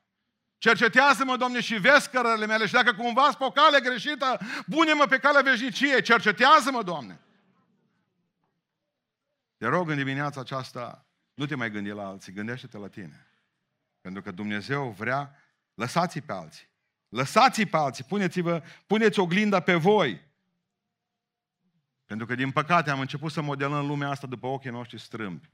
Cercetează-mă, 0.59 1.37
Doamne, 1.37 1.61
și 1.61 1.75
vezi 1.75 2.11
cărările 2.11 2.47
mele 2.47 2.67
și 2.67 2.73
dacă 2.73 2.95
cumva 2.95 3.23
sunt 3.23 3.37
pe 3.37 3.45
o 3.45 3.51
cale 3.51 3.81
greșită, 3.81 4.41
pune-mă 4.71 5.07
pe 5.07 5.19
calea 5.19 5.43
veșniciei. 5.43 6.03
Cercetează-mă, 6.03 6.83
Doamne. 6.83 7.21
Te 9.57 9.67
rog 9.67 9.91
în 9.91 9.97
dimineața 9.97 10.41
aceasta, 10.41 11.07
nu 11.35 11.47
te 11.47 11.55
mai 11.55 11.71
gândi 11.71 11.91
la 11.91 12.07
alții, 12.07 12.33
gândește-te 12.33 12.79
la 12.79 12.89
tine. 12.89 13.27
Pentru 14.01 14.23
că 14.23 14.31
Dumnezeu 14.31 14.91
vrea, 14.91 15.35
lăsați 15.75 16.21
pe 16.21 16.33
alții. 16.33 16.69
Lăsați 17.09 17.65
pe 17.65 17.77
alții, 17.77 18.05
puneți-vă, 18.05 18.63
puneți 18.87 19.19
oglinda 19.19 19.61
pe 19.61 19.75
voi. 19.75 20.23
Pentru 22.05 22.27
că, 22.27 22.35
din 22.35 22.51
păcate, 22.51 22.91
am 22.91 23.01
început 23.01 23.33
să 23.33 23.41
modelăm 23.41 23.87
lumea 23.87 24.09
asta 24.09 24.27
după 24.27 24.47
ochii 24.47 24.71
noștri 24.71 25.01
strâmbi. 25.01 25.51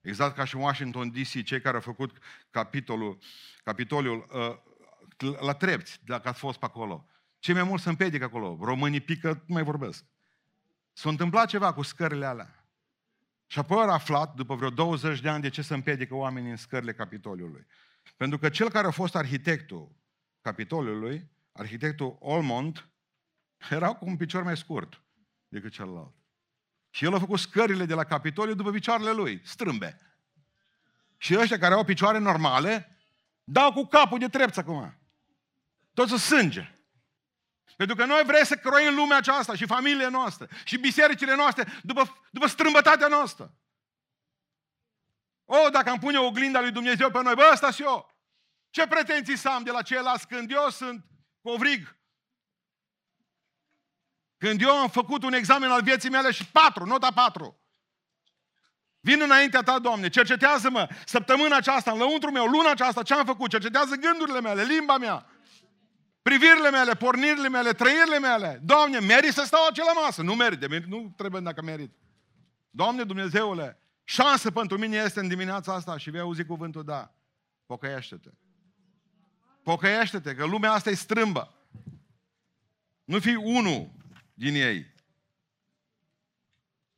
Exact 0.00 0.36
ca 0.36 0.44
și 0.44 0.54
în 0.54 0.62
Washington 0.62 1.10
DC, 1.10 1.44
cei 1.44 1.60
care 1.60 1.74
au 1.74 1.82
făcut 1.82 2.18
capitolul, 2.50 3.18
capitoliul 3.64 4.26
uh, 4.32 5.36
la 5.40 5.52
trepți, 5.52 6.00
dacă 6.04 6.28
ați 6.28 6.38
fost 6.38 6.58
pe 6.58 6.64
acolo. 6.64 7.06
Cei 7.38 7.54
mai 7.54 7.62
mult 7.62 7.80
se 7.80 7.88
împedică 7.88 8.24
acolo. 8.24 8.58
Românii 8.60 9.00
pică, 9.00 9.28
nu 9.46 9.54
mai 9.54 9.62
vorbesc. 9.62 10.04
S-a 10.92 11.08
întâmplat 11.08 11.48
ceva 11.48 11.72
cu 11.72 11.82
scările 11.82 12.26
alea. 12.26 12.58
Și 13.46 13.58
apoi 13.58 13.82
au 13.82 13.90
aflat, 13.90 14.34
după 14.34 14.54
vreo 14.54 14.70
20 14.70 15.20
de 15.20 15.28
ani, 15.28 15.42
de 15.42 15.48
ce 15.48 15.62
se 15.62 15.74
împedică 15.74 16.14
oamenii 16.14 16.50
în 16.50 16.56
scările 16.56 16.92
Capitoliului. 16.94 17.66
Pentru 18.16 18.38
că 18.38 18.48
cel 18.48 18.70
care 18.70 18.86
a 18.86 18.90
fost 18.90 19.14
arhitectul 19.16 19.96
Capitoliului, 20.40 21.30
arhitectul 21.52 22.16
Olmont, 22.20 22.88
era 23.70 23.94
cu 23.94 24.04
un 24.04 24.16
picior 24.16 24.42
mai 24.42 24.56
scurt 24.56 25.02
decât 25.48 25.72
celălalt. 25.72 26.14
Și 26.98 27.04
el 27.04 27.14
a 27.14 27.18
făcut 27.18 27.38
scările 27.38 27.84
de 27.84 27.94
la 27.94 28.04
Capitoliu 28.04 28.54
după 28.54 28.70
picioarele 28.70 29.10
lui, 29.10 29.42
strâmbe. 29.44 29.98
Și 31.16 31.38
ăștia 31.38 31.58
care 31.58 31.74
au 31.74 31.84
picioare 31.84 32.18
normale, 32.18 32.98
dau 33.44 33.72
cu 33.72 33.86
capul 33.86 34.18
de 34.18 34.28
trepți 34.28 34.58
acum. 34.58 34.98
Toți 35.94 36.08
sunt 36.08 36.20
sânge. 36.20 36.74
Pentru 37.76 37.96
că 37.96 38.04
noi 38.04 38.22
vrem 38.26 38.44
să 38.44 38.56
croim 38.56 38.94
lumea 38.94 39.16
aceasta 39.16 39.54
și 39.54 39.66
familiile 39.66 40.08
noastre 40.08 40.48
și 40.64 40.78
bisericile 40.78 41.34
noastre 41.34 41.80
după, 41.82 42.16
după 42.30 42.46
strâmbătatea 42.46 43.08
noastră. 43.08 43.54
O, 45.44 45.68
dacă 45.68 45.90
am 45.90 45.98
pune 45.98 46.18
oglinda 46.18 46.60
lui 46.60 46.70
Dumnezeu 46.70 47.10
pe 47.10 47.22
noi, 47.22 47.34
bă, 47.34 47.48
ăsta 47.52 47.70
și 47.70 47.82
eu. 47.82 48.14
Ce 48.70 48.86
pretenții 48.86 49.36
să 49.36 49.48
am 49.48 49.62
de 49.62 49.70
la 49.70 49.82
ceilalți 49.82 50.26
când 50.26 50.50
eu 50.50 50.70
sunt 50.70 51.04
covrig? 51.42 51.97
Când 54.38 54.60
eu 54.60 54.70
am 54.70 54.88
făcut 54.88 55.22
un 55.22 55.32
examen 55.32 55.70
al 55.70 55.82
vieții 55.82 56.10
mele 56.10 56.30
și 56.30 56.46
patru, 56.46 56.84
nota 56.84 57.12
patru. 57.14 57.58
Vin 59.00 59.20
înaintea 59.20 59.62
ta, 59.62 59.78
Doamne, 59.78 60.08
cercetează-mă 60.08 60.88
săptămâna 61.06 61.56
aceasta, 61.56 61.90
în 61.90 61.98
lăuntru 61.98 62.30
meu, 62.30 62.46
luna 62.46 62.70
aceasta, 62.70 63.02
ce 63.02 63.14
am 63.14 63.24
făcut, 63.24 63.50
cercetează 63.50 63.94
gândurile 63.94 64.40
mele, 64.40 64.62
limba 64.62 64.98
mea, 64.98 65.26
privirile 66.22 66.70
mele, 66.70 66.94
pornirile 66.94 67.48
mele, 67.48 67.72
trăirile 67.72 68.18
mele. 68.18 68.60
Doamne, 68.64 68.98
merit 68.98 69.32
să 69.32 69.42
stau 69.44 69.66
acela 69.66 69.92
masă. 69.92 70.22
Nu 70.22 70.34
merit, 70.34 70.68
merit, 70.68 70.86
nu 70.86 71.12
trebuie 71.16 71.40
dacă 71.40 71.62
merit. 71.62 71.92
Doamne 72.70 73.04
Dumnezeule, 73.04 73.78
șansă 74.04 74.50
pentru 74.50 74.78
mine 74.78 74.96
este 74.96 75.20
în 75.20 75.28
dimineața 75.28 75.74
asta 75.74 75.96
și 75.96 76.10
vei 76.10 76.20
auzi 76.20 76.44
cuvântul 76.44 76.84
da. 76.84 77.14
Pocăiește-te. 77.66 78.30
Pocăiește-te, 79.62 80.34
că 80.34 80.44
lumea 80.44 80.72
asta 80.72 80.90
e 80.90 80.94
strâmbă. 80.94 81.54
Nu 83.04 83.18
fi 83.18 83.34
unul 83.34 83.90
din 84.38 84.54
ei. 84.54 84.94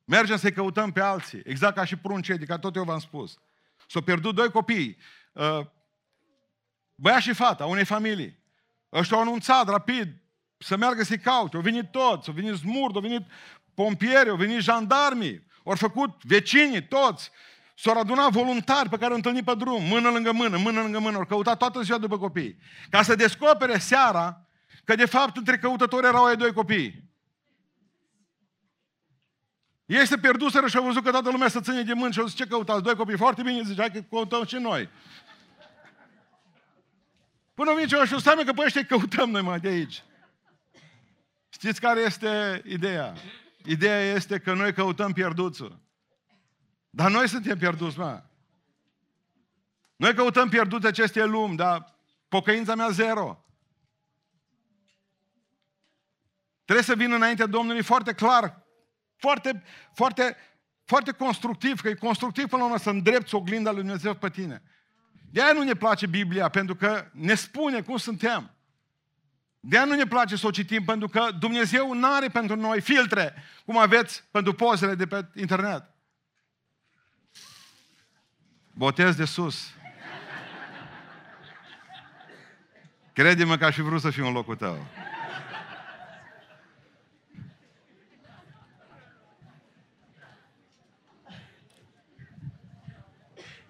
Mergem 0.04 0.36
să-i 0.36 0.52
căutăm 0.52 0.92
pe 0.92 1.00
alții. 1.00 1.42
Exact 1.44 1.74
ca 1.74 1.84
și 1.84 1.96
pruncii, 1.96 2.46
ca 2.46 2.58
tot 2.58 2.76
eu 2.76 2.84
v-am 2.84 2.98
spus. 2.98 3.38
S-au 3.88 4.02
pierdut 4.02 4.34
doi 4.34 4.50
copii, 4.50 4.96
uh, 5.32 5.60
băiat 6.94 7.20
și 7.20 7.32
fata, 7.32 7.66
unei 7.66 7.84
familii. 7.84 8.38
Ăștia 8.92 9.16
au 9.16 9.22
anunțat 9.22 9.68
rapid 9.68 10.16
să 10.58 10.76
meargă 10.76 11.02
să-i 11.02 11.18
caute. 11.18 11.56
Au 11.56 11.62
venit 11.62 11.90
toți, 11.90 12.28
au 12.28 12.34
venit 12.34 12.56
smurd, 12.56 12.94
au 12.94 13.00
venit 13.00 13.26
pompieri, 13.74 14.28
au 14.28 14.36
venit 14.36 14.60
jandarmii, 14.60 15.46
au 15.64 15.74
făcut 15.74 16.24
vecinii, 16.24 16.86
toți. 16.86 17.30
S-au 17.74 17.98
adunat 17.98 18.30
voluntari 18.30 18.88
pe 18.88 18.96
care 18.96 19.10
au 19.10 19.16
întâlnit 19.16 19.44
pe 19.44 19.54
drum, 19.54 19.82
mână 19.82 20.10
lângă 20.10 20.32
mână, 20.32 20.58
mână 20.58 20.80
lângă 20.80 20.98
mână, 20.98 21.16
au 21.16 21.24
căutat 21.24 21.58
toată 21.58 21.82
ziua 21.82 21.98
după 21.98 22.18
copii. 22.18 22.58
Ca 22.90 23.02
să 23.02 23.14
descopere 23.14 23.78
seara 23.78 24.46
că 24.84 24.94
de 24.94 25.06
fapt 25.06 25.36
între 25.36 25.58
căutători 25.58 26.06
erau 26.06 26.24
ai 26.24 26.36
doi 26.36 26.52
copii. 26.52 27.09
Ei 29.90 30.06
se 30.06 30.18
pierduseră 30.18 30.66
și 30.68 30.76
au 30.76 30.84
văzut 30.84 31.04
că 31.04 31.10
toată 31.10 31.30
lumea 31.30 31.48
se 31.48 31.60
ține 31.60 31.82
de 31.82 31.92
mâini 31.92 32.12
și 32.12 32.18
au 32.18 32.26
zis, 32.26 32.36
ce 32.36 32.46
căutați? 32.46 32.82
Doi 32.82 32.94
copii? 32.94 33.16
Foarte 33.16 33.42
bine, 33.42 33.62
zice, 33.62 33.80
hai 33.80 33.90
că 33.90 34.00
căutăm 34.00 34.44
și 34.44 34.54
noi. 34.54 34.88
Până 37.54 37.74
vine 37.74 37.86
ceva 37.86 38.04
și 38.04 38.20
stai 38.20 38.44
că 38.44 38.52
pe 38.52 38.62
ăștia 38.64 38.84
căutăm 38.84 39.30
noi 39.30 39.42
mai 39.42 39.60
de 39.60 39.68
aici. 39.68 40.02
Știți 41.48 41.80
care 41.80 42.00
este 42.00 42.62
ideea? 42.66 43.14
Ideea 43.64 44.00
este 44.00 44.38
că 44.38 44.54
noi 44.54 44.72
căutăm 44.72 45.12
pierduțul. 45.12 45.80
Dar 46.90 47.10
noi 47.10 47.28
suntem 47.28 47.58
pierduți, 47.58 47.98
mă. 47.98 48.22
Noi 49.96 50.14
căutăm 50.14 50.48
pierduți 50.48 50.86
aceste 50.86 51.24
lumi, 51.24 51.56
dar 51.56 51.94
pocăința 52.28 52.74
mea 52.74 52.88
zero. 52.88 53.44
Trebuie 56.64 56.84
să 56.84 56.94
vin 56.94 57.12
înainte 57.12 57.46
Domnului 57.46 57.82
foarte 57.82 58.12
clar, 58.12 58.59
foarte, 59.20 59.62
foarte, 59.94 60.36
foarte 60.84 61.10
constructiv, 61.10 61.80
că 61.80 61.88
e 61.88 61.94
constructiv 61.94 62.46
până 62.46 62.62
la 62.62 62.68
urmă 62.68 62.78
să 62.78 62.90
îndrepți 62.90 63.34
oglinda 63.34 63.70
lui 63.70 63.80
Dumnezeu 63.80 64.14
pe 64.14 64.30
tine. 64.30 64.62
De 65.30 65.42
aia 65.42 65.52
nu 65.52 65.62
ne 65.62 65.74
place 65.74 66.06
Biblia, 66.06 66.48
pentru 66.48 66.74
că 66.74 67.10
ne 67.12 67.34
spune 67.34 67.80
cum 67.80 67.96
suntem. 67.96 68.54
De 69.60 69.76
aia 69.76 69.84
nu 69.84 69.94
ne 69.94 70.06
place 70.06 70.36
să 70.36 70.46
o 70.46 70.50
citim, 70.50 70.84
pentru 70.84 71.08
că 71.08 71.28
Dumnezeu 71.38 71.94
nu 71.94 72.12
are 72.12 72.28
pentru 72.28 72.56
noi 72.56 72.80
filtre, 72.80 73.34
cum 73.64 73.78
aveți 73.78 74.24
pentru 74.30 74.52
pozele 74.52 74.94
de 74.94 75.06
pe 75.06 75.28
internet. 75.34 75.84
Botez 78.72 79.14
de 79.14 79.24
sus. 79.24 79.74
Crede-mă 83.12 83.56
că 83.56 83.64
aș 83.64 83.74
fi 83.74 83.80
vrut 83.80 84.00
să 84.00 84.10
fiu 84.10 84.26
în 84.26 84.32
locul 84.32 84.56
tău. 84.56 84.86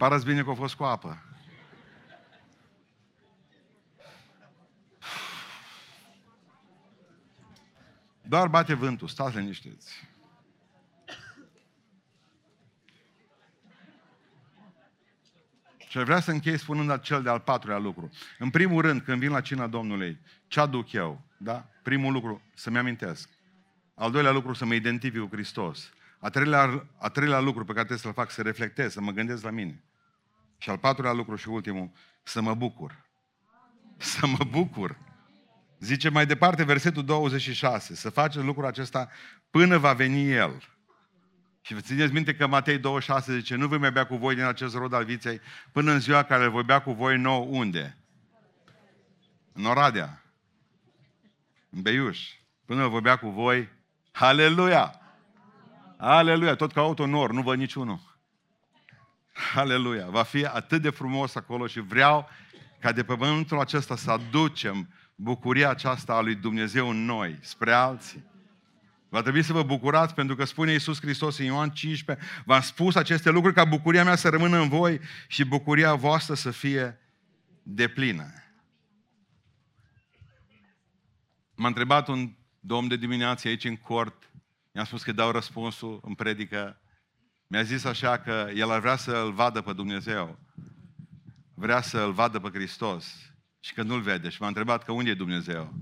Parați 0.01 0.25
bine 0.25 0.43
că 0.43 0.51
a 0.51 0.55
fost 0.55 0.75
cu 0.75 0.85
apă. 0.85 1.23
Doar 8.23 8.49
bate 8.49 8.75
vântul, 8.75 9.09
stați 9.09 9.37
liniștiți. 9.37 10.09
Și 15.89 15.99
aș 15.99 16.05
vrea 16.05 16.21
să 16.21 16.31
închei 16.31 16.59
spunând 16.59 17.01
cel 17.01 17.23
de-al 17.23 17.41
patrulea 17.41 17.79
lucru. 17.79 18.11
În 18.39 18.51
primul 18.51 18.83
rând, 18.83 19.01
când 19.01 19.19
vin 19.19 19.31
la 19.31 19.41
cina 19.41 19.67
Domnului, 19.67 20.21
ce 20.47 20.61
aduc 20.61 20.93
eu? 20.93 21.21
Da? 21.37 21.69
Primul 21.83 22.13
lucru, 22.13 22.43
să-mi 22.55 22.79
amintesc. 22.79 23.29
Al 23.95 24.11
doilea 24.11 24.33
lucru, 24.33 24.53
să 24.53 24.65
mă 24.65 24.75
identific 24.75 25.21
cu 25.21 25.29
Hristos. 25.31 25.93
A 26.19 26.29
treilea, 26.29 26.87
a 26.97 27.09
treilea 27.09 27.41
lucru 27.41 27.65
pe 27.65 27.73
care 27.73 27.87
trebuie 27.87 27.99
să-l 27.99 28.13
fac, 28.13 28.31
să 28.31 28.43
reflectez, 28.43 28.93
să 28.93 29.01
mă 29.01 29.11
gândesc 29.11 29.43
la 29.43 29.51
mine. 29.51 29.85
Și 30.61 30.71
al 30.71 30.79
patrulea 30.79 31.13
lucru 31.13 31.37
și 31.37 31.49
ultimul, 31.49 31.91
să 32.23 32.41
mă 32.41 32.55
bucur. 32.55 33.05
Să 33.97 34.27
mă 34.27 34.45
bucur. 34.51 34.99
Zice 35.79 36.09
mai 36.09 36.27
departe 36.27 36.65
versetul 36.65 37.05
26, 37.05 37.95
să 37.95 38.11
faceți 38.11 38.45
lucrul 38.45 38.67
acesta 38.67 39.09
până 39.51 39.79
va 39.79 39.93
veni 39.93 40.31
El. 40.31 40.63
Și 41.61 41.75
vă 41.75 41.81
țineți 41.81 42.13
minte 42.13 42.35
că 42.35 42.47
Matei 42.47 42.79
26 42.79 43.39
zice, 43.39 43.55
nu 43.55 43.69
voi 43.69 43.79
mai 43.79 43.93
bea 43.93 44.07
cu 44.07 44.17
voi 44.17 44.35
din 44.35 44.45
acest 44.45 44.75
rod 44.75 44.93
al 44.93 45.05
viței 45.05 45.41
până 45.73 45.93
în 45.93 46.01
ziua 46.01 46.23
care 46.23 46.47
voi 46.47 46.63
bea 46.63 46.83
cu 46.83 46.93
voi 46.93 47.19
nou 47.19 47.49
unde? 47.51 47.97
În 49.53 49.65
Oradea. 49.65 50.23
În 51.71 51.83
Beiuș. 51.83 52.29
Până 52.65 52.87
voi 52.87 53.01
bea 53.01 53.17
cu 53.17 53.29
voi. 53.29 53.69
Aleluia! 54.13 55.01
Aleluia! 55.97 56.55
Tot 56.55 56.73
ca 56.73 56.81
autonor, 56.81 57.33
nu 57.33 57.43
văd 57.43 57.59
niciunul. 57.59 58.10
Aleluia! 59.55 60.07
Va 60.09 60.23
fi 60.23 60.45
atât 60.45 60.83
de 60.83 60.91
frumos 60.91 61.35
acolo 61.35 61.67
și 61.67 61.81
vreau 61.81 62.29
ca 62.81 62.93
de 62.93 63.05
pe 63.05 63.15
pământul 63.15 63.61
acesta 63.61 63.97
să 63.97 64.11
aducem 64.11 64.89
bucuria 65.15 65.71
aceasta 65.71 66.13
a 66.13 66.21
lui 66.21 66.35
Dumnezeu 66.35 66.89
în 66.89 67.05
noi, 67.05 67.39
spre 67.41 67.73
alții. 67.73 68.25
Va 69.09 69.23
trebui 69.23 69.43
să 69.43 69.53
vă 69.53 69.63
bucurați 69.63 70.15
pentru 70.15 70.37
că 70.37 70.45
spune 70.45 70.73
Iisus 70.73 71.01
Hristos 71.01 71.39
în 71.39 71.45
Ioan 71.45 71.71
15, 71.71 72.27
v-am 72.45 72.61
spus 72.61 72.95
aceste 72.95 73.31
lucruri 73.31 73.55
ca 73.55 73.65
bucuria 73.65 74.05
mea 74.05 74.17
să 74.17 74.29
rămână 74.29 74.59
în 74.59 74.69
voi 74.69 75.01
și 75.29 75.45
bucuria 75.45 75.95
voastră 75.95 76.35
să 76.35 76.51
fie 76.51 76.99
deplină. 77.63 78.33
M-a 81.55 81.67
întrebat 81.67 82.09
un 82.09 82.35
domn 82.61 82.89
de 82.89 82.97
dimineață 82.97 83.49
aici 83.49 83.65
în 83.65 83.77
cort, 83.77 84.31
mi-a 84.73 84.85
spus 84.85 85.03
că 85.03 85.13
dau 85.13 85.31
răspunsul 85.31 86.01
în 86.05 86.15
predică, 86.15 86.81
mi-a 87.51 87.63
zis 87.63 87.85
așa 87.85 88.19
că 88.19 88.51
el 88.55 88.71
ar 88.71 88.81
vrea 88.81 88.97
să 88.97 89.17
îl 89.17 89.33
vadă 89.33 89.61
pe 89.61 89.73
Dumnezeu, 89.73 90.39
vrea 91.55 91.81
să 91.81 92.01
îl 92.01 92.13
vadă 92.13 92.39
pe 92.39 92.49
Hristos 92.49 93.33
și 93.61 93.75
că 93.75 93.83
nu-l 93.83 94.01
vede 94.01 94.29
și 94.29 94.41
m-a 94.41 94.47
întrebat 94.47 94.85
că 94.85 94.93
unde 94.93 95.11
e 95.11 95.15
Dumnezeu. 95.15 95.75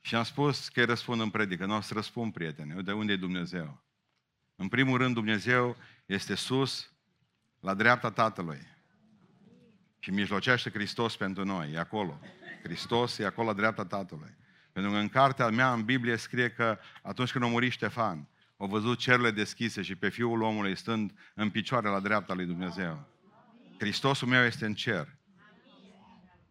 Și 0.00 0.14
am 0.14 0.22
spus 0.22 0.68
că 0.68 0.80
îi 0.80 0.86
răspund 0.86 1.20
în 1.20 1.30
predică. 1.30 1.66
Nu 1.66 1.76
o 1.76 1.80
să 1.80 1.94
răspund, 1.94 2.32
prieteni. 2.32 2.82
De 2.82 2.92
unde 2.92 3.12
e 3.12 3.16
Dumnezeu? 3.16 3.82
În 4.56 4.68
primul 4.68 4.98
rând, 4.98 5.14
Dumnezeu 5.14 5.76
este 6.06 6.34
sus, 6.34 6.92
la 7.60 7.74
dreapta 7.74 8.10
Tatălui. 8.10 8.66
Și 9.98 10.10
mijlocește 10.10 10.70
Hristos 10.70 11.16
pentru 11.16 11.44
noi. 11.44 11.72
E 11.72 11.78
acolo. 11.78 12.20
Hristos 12.62 13.18
e 13.18 13.26
acolo 13.26 13.48
la 13.48 13.54
dreapta 13.54 13.84
Tatălui. 13.84 14.36
Pentru 14.72 14.92
că 14.92 14.98
în 14.98 15.08
cartea 15.08 15.48
mea, 15.48 15.72
în 15.72 15.84
Biblie, 15.84 16.16
scrie 16.16 16.50
că 16.50 16.78
atunci 17.02 17.32
când 17.32 17.44
a 17.44 17.46
murit 17.46 17.72
Ștefan, 17.72 18.28
au 18.62 18.68
văzut 18.68 18.98
cerurile 18.98 19.30
deschise 19.30 19.82
și 19.82 19.94
pe 19.94 20.08
Fiul 20.08 20.42
omului 20.42 20.76
stând 20.76 21.12
în 21.34 21.50
picioare 21.50 21.88
la 21.88 22.00
dreapta 22.00 22.34
lui 22.34 22.46
Dumnezeu. 22.46 23.08
Hristosul 23.78 24.28
meu 24.28 24.44
este 24.44 24.66
în 24.66 24.74
cer. 24.74 25.08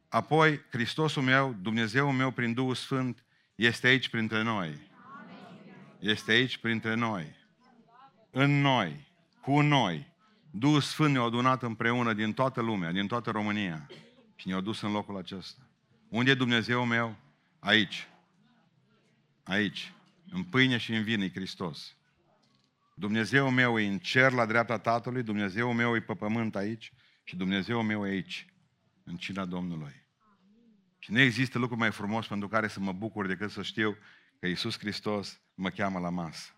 Apoi, 0.09 0.61
Hristosul 0.69 1.23
meu, 1.23 1.55
Dumnezeul 1.61 2.11
meu, 2.11 2.31
prin 2.31 2.53
Duhul 2.53 2.75
Sfânt, 2.75 3.23
este 3.55 3.87
aici 3.87 4.09
printre 4.09 4.41
noi. 4.43 4.89
Este 5.99 6.31
aici 6.31 6.57
printre 6.57 6.93
noi. 6.93 7.35
În 8.31 8.61
noi. 8.61 9.07
Cu 9.41 9.61
noi. 9.61 10.13
Duhul 10.49 10.81
Sfânt 10.81 11.13
ne-a 11.13 11.21
adunat 11.21 11.63
împreună 11.63 12.13
din 12.13 12.33
toată 12.33 12.61
lumea, 12.61 12.91
din 12.91 13.07
toată 13.07 13.31
România. 13.31 13.87
Și 14.35 14.47
ne-a 14.47 14.59
dus 14.59 14.81
în 14.81 14.91
locul 14.91 15.17
acesta. 15.17 15.61
Unde 16.09 16.31
e 16.31 16.35
Dumnezeu 16.35 16.85
meu? 16.85 17.15
Aici. 17.59 18.07
Aici. 19.43 19.93
În 20.31 20.43
pâine 20.43 20.77
și 20.77 20.93
în 20.93 21.03
vin 21.03 21.21
e 21.21 21.29
Hristos. 21.29 21.95
Dumnezeu 23.01 23.49
meu 23.49 23.79
e 23.79 23.87
în 23.87 23.99
cer 23.99 24.31
la 24.31 24.45
dreapta 24.45 24.77
Tatălui, 24.77 25.23
Dumnezeu 25.23 25.73
meu 25.73 25.95
e 25.95 26.01
pe 26.01 26.13
pământ 26.13 26.55
aici 26.55 26.93
și 27.23 27.35
Dumnezeu 27.35 27.81
meu 27.81 28.05
e 28.05 28.09
aici, 28.09 28.45
în 29.03 29.17
cina 29.17 29.45
Domnului. 29.45 30.07
Și 30.99 31.11
nu 31.11 31.19
există 31.19 31.59
lucru 31.59 31.77
mai 31.77 31.91
frumos 31.91 32.27
pentru 32.27 32.47
care 32.47 32.67
să 32.67 32.79
mă 32.79 32.91
bucur 32.91 33.27
decât 33.27 33.51
să 33.51 33.61
știu 33.61 33.97
că 34.39 34.47
Iisus 34.47 34.79
Hristos 34.79 35.41
mă 35.53 35.69
cheamă 35.69 35.99
la 35.99 36.09
masă. 36.09 36.55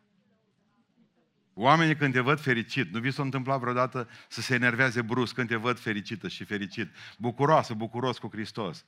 Oamenii 1.53 1.95
când 1.95 2.13
te 2.13 2.19
văd 2.19 2.39
fericit, 2.39 2.93
nu 2.93 2.99
vi 2.99 3.11
s-a 3.11 3.21
întâmplat 3.21 3.59
vreodată 3.59 4.09
să 4.27 4.41
se 4.41 4.53
enerveze 4.53 5.01
brusc 5.01 5.33
când 5.33 5.47
te 5.47 5.55
văd 5.55 5.79
fericită 5.79 6.27
și 6.27 6.43
fericit, 6.43 6.95
bucuroasă, 7.17 7.73
bucuros 7.73 8.17
cu 8.17 8.27
Hristos. 8.31 8.83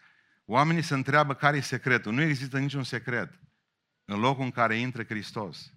Oamenii 0.46 0.82
se 0.82 0.94
întreabă 0.94 1.34
care 1.34 1.58
e 1.58 1.62
secretul. 1.62 2.14
Nu 2.14 2.22
există 2.22 2.60
niciun 2.60 2.84
secret. 2.84 3.40
În 4.06 4.20
locul 4.20 4.44
în 4.44 4.52
care 4.52 4.76
intră 4.76 5.04
Hristos, 5.04 5.74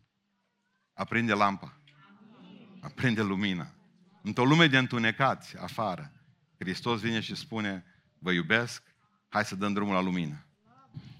aprinde 0.98 1.32
lampa, 1.32 1.72
aprinde 2.80 3.22
lumina. 3.22 3.74
Într-o 4.22 4.44
lume 4.44 4.66
de 4.66 4.78
întunecați 4.78 5.56
afară, 5.58 6.12
Hristos 6.58 7.00
vine 7.00 7.20
și 7.20 7.34
spune, 7.34 7.84
vă 8.18 8.32
iubesc, 8.32 8.82
hai 9.28 9.44
să 9.44 9.54
dăm 9.54 9.72
drumul 9.72 9.94
la 9.94 10.00
lumină. 10.00 10.44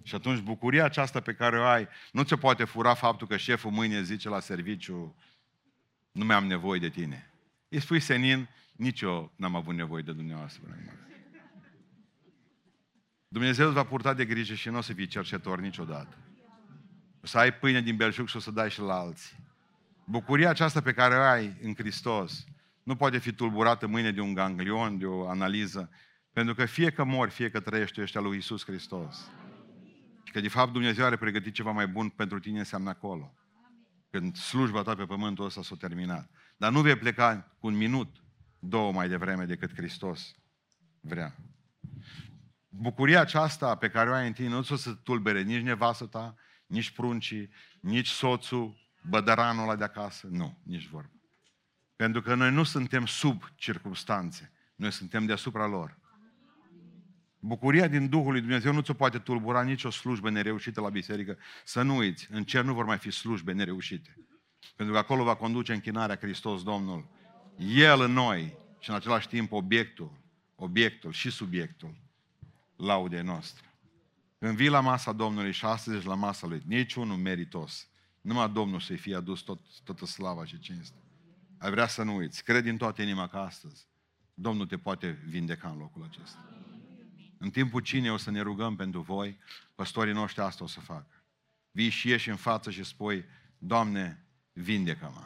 Și 0.03 0.15
atunci 0.15 0.41
bucuria 0.41 0.85
aceasta 0.85 1.21
pe 1.21 1.35
care 1.35 1.59
o 1.59 1.65
ai, 1.65 1.89
nu 2.13 2.23
ți 2.23 2.37
poate 2.37 2.65
fura 2.65 2.95
faptul 2.95 3.27
că 3.27 3.37
șeful 3.37 3.71
mâine 3.71 4.03
zice 4.03 4.29
la 4.29 4.41
serviciu, 4.41 5.17
nu 6.13 6.25
mai 6.25 6.37
am 6.37 6.47
nevoie 6.47 6.81
de 6.81 6.89
tine. 6.89 7.31
Îi 7.69 7.81
spui 7.81 8.01
senin, 8.01 8.49
nici 8.73 9.01
eu 9.01 9.33
n-am 9.37 9.55
avut 9.55 9.75
nevoie 9.75 10.03
de 10.03 10.13
dumneavoastră. 10.13 10.63
Dumnezeu 13.29 13.67
îți 13.67 13.75
va 13.75 13.85
purta 13.85 14.15
de 14.15 14.25
grijă 14.25 14.55
și 14.55 14.69
nu 14.69 14.79
o 14.79 14.81
să 14.81 14.93
fii 14.93 15.07
cercetor 15.07 15.61
niciodată. 15.61 16.17
O 17.23 17.27
să 17.27 17.39
ai 17.39 17.55
pâine 17.55 17.81
din 17.81 17.97
belșug 17.97 18.29
și 18.29 18.37
o 18.37 18.41
să 18.41 18.51
dai 18.51 18.71
și 18.71 18.81
la 18.81 18.95
alții. 18.99 19.47
Bucuria 20.11 20.49
aceasta 20.49 20.81
pe 20.81 20.93
care 20.93 21.15
o 21.15 21.21
ai 21.21 21.57
în 21.63 21.75
Hristos 21.75 22.45
nu 22.83 22.97
poate 22.97 23.19
fi 23.19 23.33
tulburată 23.33 23.87
mâine 23.87 24.11
de 24.11 24.21
un 24.21 24.35
ganglion, 24.35 24.99
de 24.99 25.07
o 25.07 25.29
analiză, 25.29 25.91
pentru 26.33 26.55
că 26.55 26.65
fie 26.65 26.91
că 26.91 27.05
mori, 27.05 27.31
fie 27.31 27.51
că 27.51 27.61
trăiești, 27.61 27.95
tu 27.95 28.01
ești 28.01 28.17
al 28.17 28.23
lui 28.23 28.37
Isus 28.37 28.65
Hristos. 28.65 29.31
Și 30.25 30.33
că 30.33 30.41
de 30.41 30.49
fapt 30.49 30.73
Dumnezeu 30.73 31.05
are 31.05 31.17
pregătit 31.17 31.55
ceva 31.55 31.71
mai 31.71 31.87
bun 31.87 32.09
pentru 32.09 32.39
tine 32.39 32.59
înseamnă 32.59 32.89
acolo. 32.89 33.35
Când 34.11 34.37
slujba 34.37 34.83
ta 34.83 34.95
pe 34.95 35.05
pământul 35.05 35.45
ăsta 35.45 35.63
s-a 35.63 35.77
terminat. 35.79 36.31
Dar 36.57 36.73
nu 36.73 36.81
vei 36.81 36.97
pleca 36.97 37.57
cu 37.59 37.67
un 37.67 37.77
minut, 37.77 38.17
două 38.59 38.93
mai 38.93 39.09
devreme 39.09 39.45
decât 39.45 39.75
Hristos 39.75 40.35
vrea. 41.01 41.37
Bucuria 42.69 43.21
aceasta 43.21 43.75
pe 43.75 43.89
care 43.89 44.11
o 44.11 44.13
ai 44.13 44.27
în 44.27 44.33
tine 44.33 44.49
nu 44.49 44.59
o 44.59 44.77
să 44.77 44.93
tulbere 44.93 45.43
nici 45.43 45.63
nevastă 45.63 46.07
ta, 46.07 46.35
nici 46.67 46.91
pruncii, 46.91 47.51
nici 47.81 48.09
soțul, 48.09 48.88
bădăranul 49.09 49.63
ăla 49.63 49.77
de 49.77 49.85
acasă. 49.85 50.27
Nu, 50.31 50.59
nici 50.63 50.89
vorba. 50.89 51.13
Pentru 51.97 52.23
că 52.23 52.35
noi 52.35 52.51
nu 52.51 52.63
suntem 52.63 53.07
sub 53.07 53.43
circumstanțe, 53.55 54.53
noi 54.75 54.93
suntem 54.93 55.27
deasupra 55.27 55.67
lor. 55.67 55.99
Bucuria 57.41 57.89
din 57.89 58.09
Duhul 58.09 58.31
lui 58.31 58.41
Dumnezeu 58.41 58.73
nu 58.73 58.81
ți-o 58.81 58.95
poate 58.95 59.19
tulbura 59.19 59.63
nicio 59.63 59.91
slujbă 59.91 60.31
nereușită 60.31 60.81
la 60.81 60.89
biserică. 60.89 61.39
Să 61.65 61.83
nu 61.83 61.97
uiți, 61.97 62.29
în 62.31 62.45
cer 62.45 62.65
nu 62.65 62.75
vor 62.75 62.85
mai 62.85 62.99
fi 62.99 63.11
slujbe 63.11 63.53
nereușite. 63.53 64.17
Pentru 64.77 64.95
că 64.95 65.01
acolo 65.01 65.25
va 65.25 65.35
conduce 65.35 65.73
închinarea 65.73 66.17
Hristos 66.17 66.63
Domnul. 66.63 67.09
El 67.57 68.01
în 68.01 68.13
noi 68.13 68.57
și 68.79 68.91
în 68.91 68.97
același 68.97 69.29
timp 69.29 69.53
obiectul, 69.53 70.13
obiectul 70.55 71.13
și 71.13 71.31
subiectul 71.31 71.95
laudei 72.77 73.23
noastre. 73.23 73.73
Când 74.39 74.57
vii 74.57 74.69
la 74.69 74.81
masa 74.81 75.13
Domnului 75.13 75.53
și 75.53 75.65
astăzi 75.65 75.97
ești 75.97 76.09
la 76.09 76.15
masa 76.15 76.47
Lui, 76.47 76.63
niciunul 76.67 77.17
meritos. 77.17 77.89
Numai 78.29 78.51
Domnul 78.51 78.81
să-i 78.81 78.97
fie 78.97 79.15
adus 79.15 79.41
tot, 79.41 79.61
toată 79.85 80.07
slava 80.07 80.45
și 80.45 80.59
cinste. 80.59 80.97
Ai 81.59 81.71
vrea 81.71 81.87
să 81.87 82.03
nu 82.03 82.17
uiți. 82.17 82.45
Cred 82.45 82.63
din 82.63 82.77
toată 82.77 83.03
inima 83.03 83.29
că 83.29 83.37
astăzi 83.37 83.87
Domnul 84.35 84.67
te 84.67 84.79
poate 84.79 85.11
vindeca 85.29 85.69
în 85.69 85.79
locul 85.79 86.03
acesta. 86.03 86.49
În 87.39 87.51
timpul 87.51 87.81
cine 87.81 88.13
o 88.13 88.17
să 88.17 88.31
ne 88.31 88.41
rugăm 88.41 88.77
pentru 88.77 89.01
voi, 89.01 89.39
păstorii 89.75 90.13
noștri 90.13 90.43
asta 90.43 90.65
o 90.65 90.67
să 90.67 90.81
facă. 90.81 91.25
Vii 91.71 91.89
și 91.89 92.09
ieși 92.09 92.29
în 92.29 92.37
față 92.37 92.71
și 92.71 92.85
spui, 92.85 93.25
Doamne, 93.59 94.27
vindecă-mă. 94.53 95.23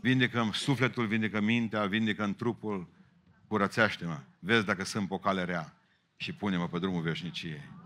Vindecă 0.00 0.50
sufletul, 0.52 1.06
vindecă 1.06 1.40
mintea, 1.40 1.86
vindecă 1.86 2.24
în 2.24 2.34
trupul, 2.34 2.88
curățește-mă. 3.46 4.20
Vezi 4.38 4.64
dacă 4.64 4.84
sunt 4.84 5.08
pe 5.08 5.18
cale 5.18 5.44
rea 5.44 5.76
și 6.16 6.32
pune-mă 6.32 6.68
pe 6.68 6.78
drumul 6.78 7.02
veșniciei. 7.02 7.85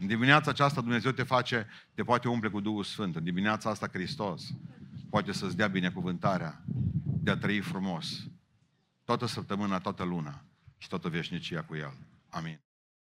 În 0.00 0.06
dimineața 0.06 0.50
aceasta 0.50 0.80
Dumnezeu 0.80 1.10
te 1.10 1.22
face, 1.22 1.66
te 1.94 2.02
poate 2.02 2.28
umple 2.28 2.48
cu 2.48 2.60
Duhul 2.60 2.84
Sfânt. 2.84 3.16
În 3.16 3.24
dimineața 3.24 3.70
asta 3.70 3.88
Hristos 3.92 4.52
poate 5.10 5.32
să-ți 5.32 5.56
dea 5.56 5.68
binecuvântarea 5.68 6.62
de 7.22 7.30
a 7.30 7.36
trăi 7.36 7.60
frumos. 7.60 8.26
Toată 9.04 9.26
săptămâna, 9.26 9.78
toată 9.78 10.02
luna 10.02 10.44
și 10.78 10.88
toată 10.88 11.08
veșnicia 11.08 11.62
cu 11.62 11.76
El. 11.76 11.94
Amin. 12.28 12.60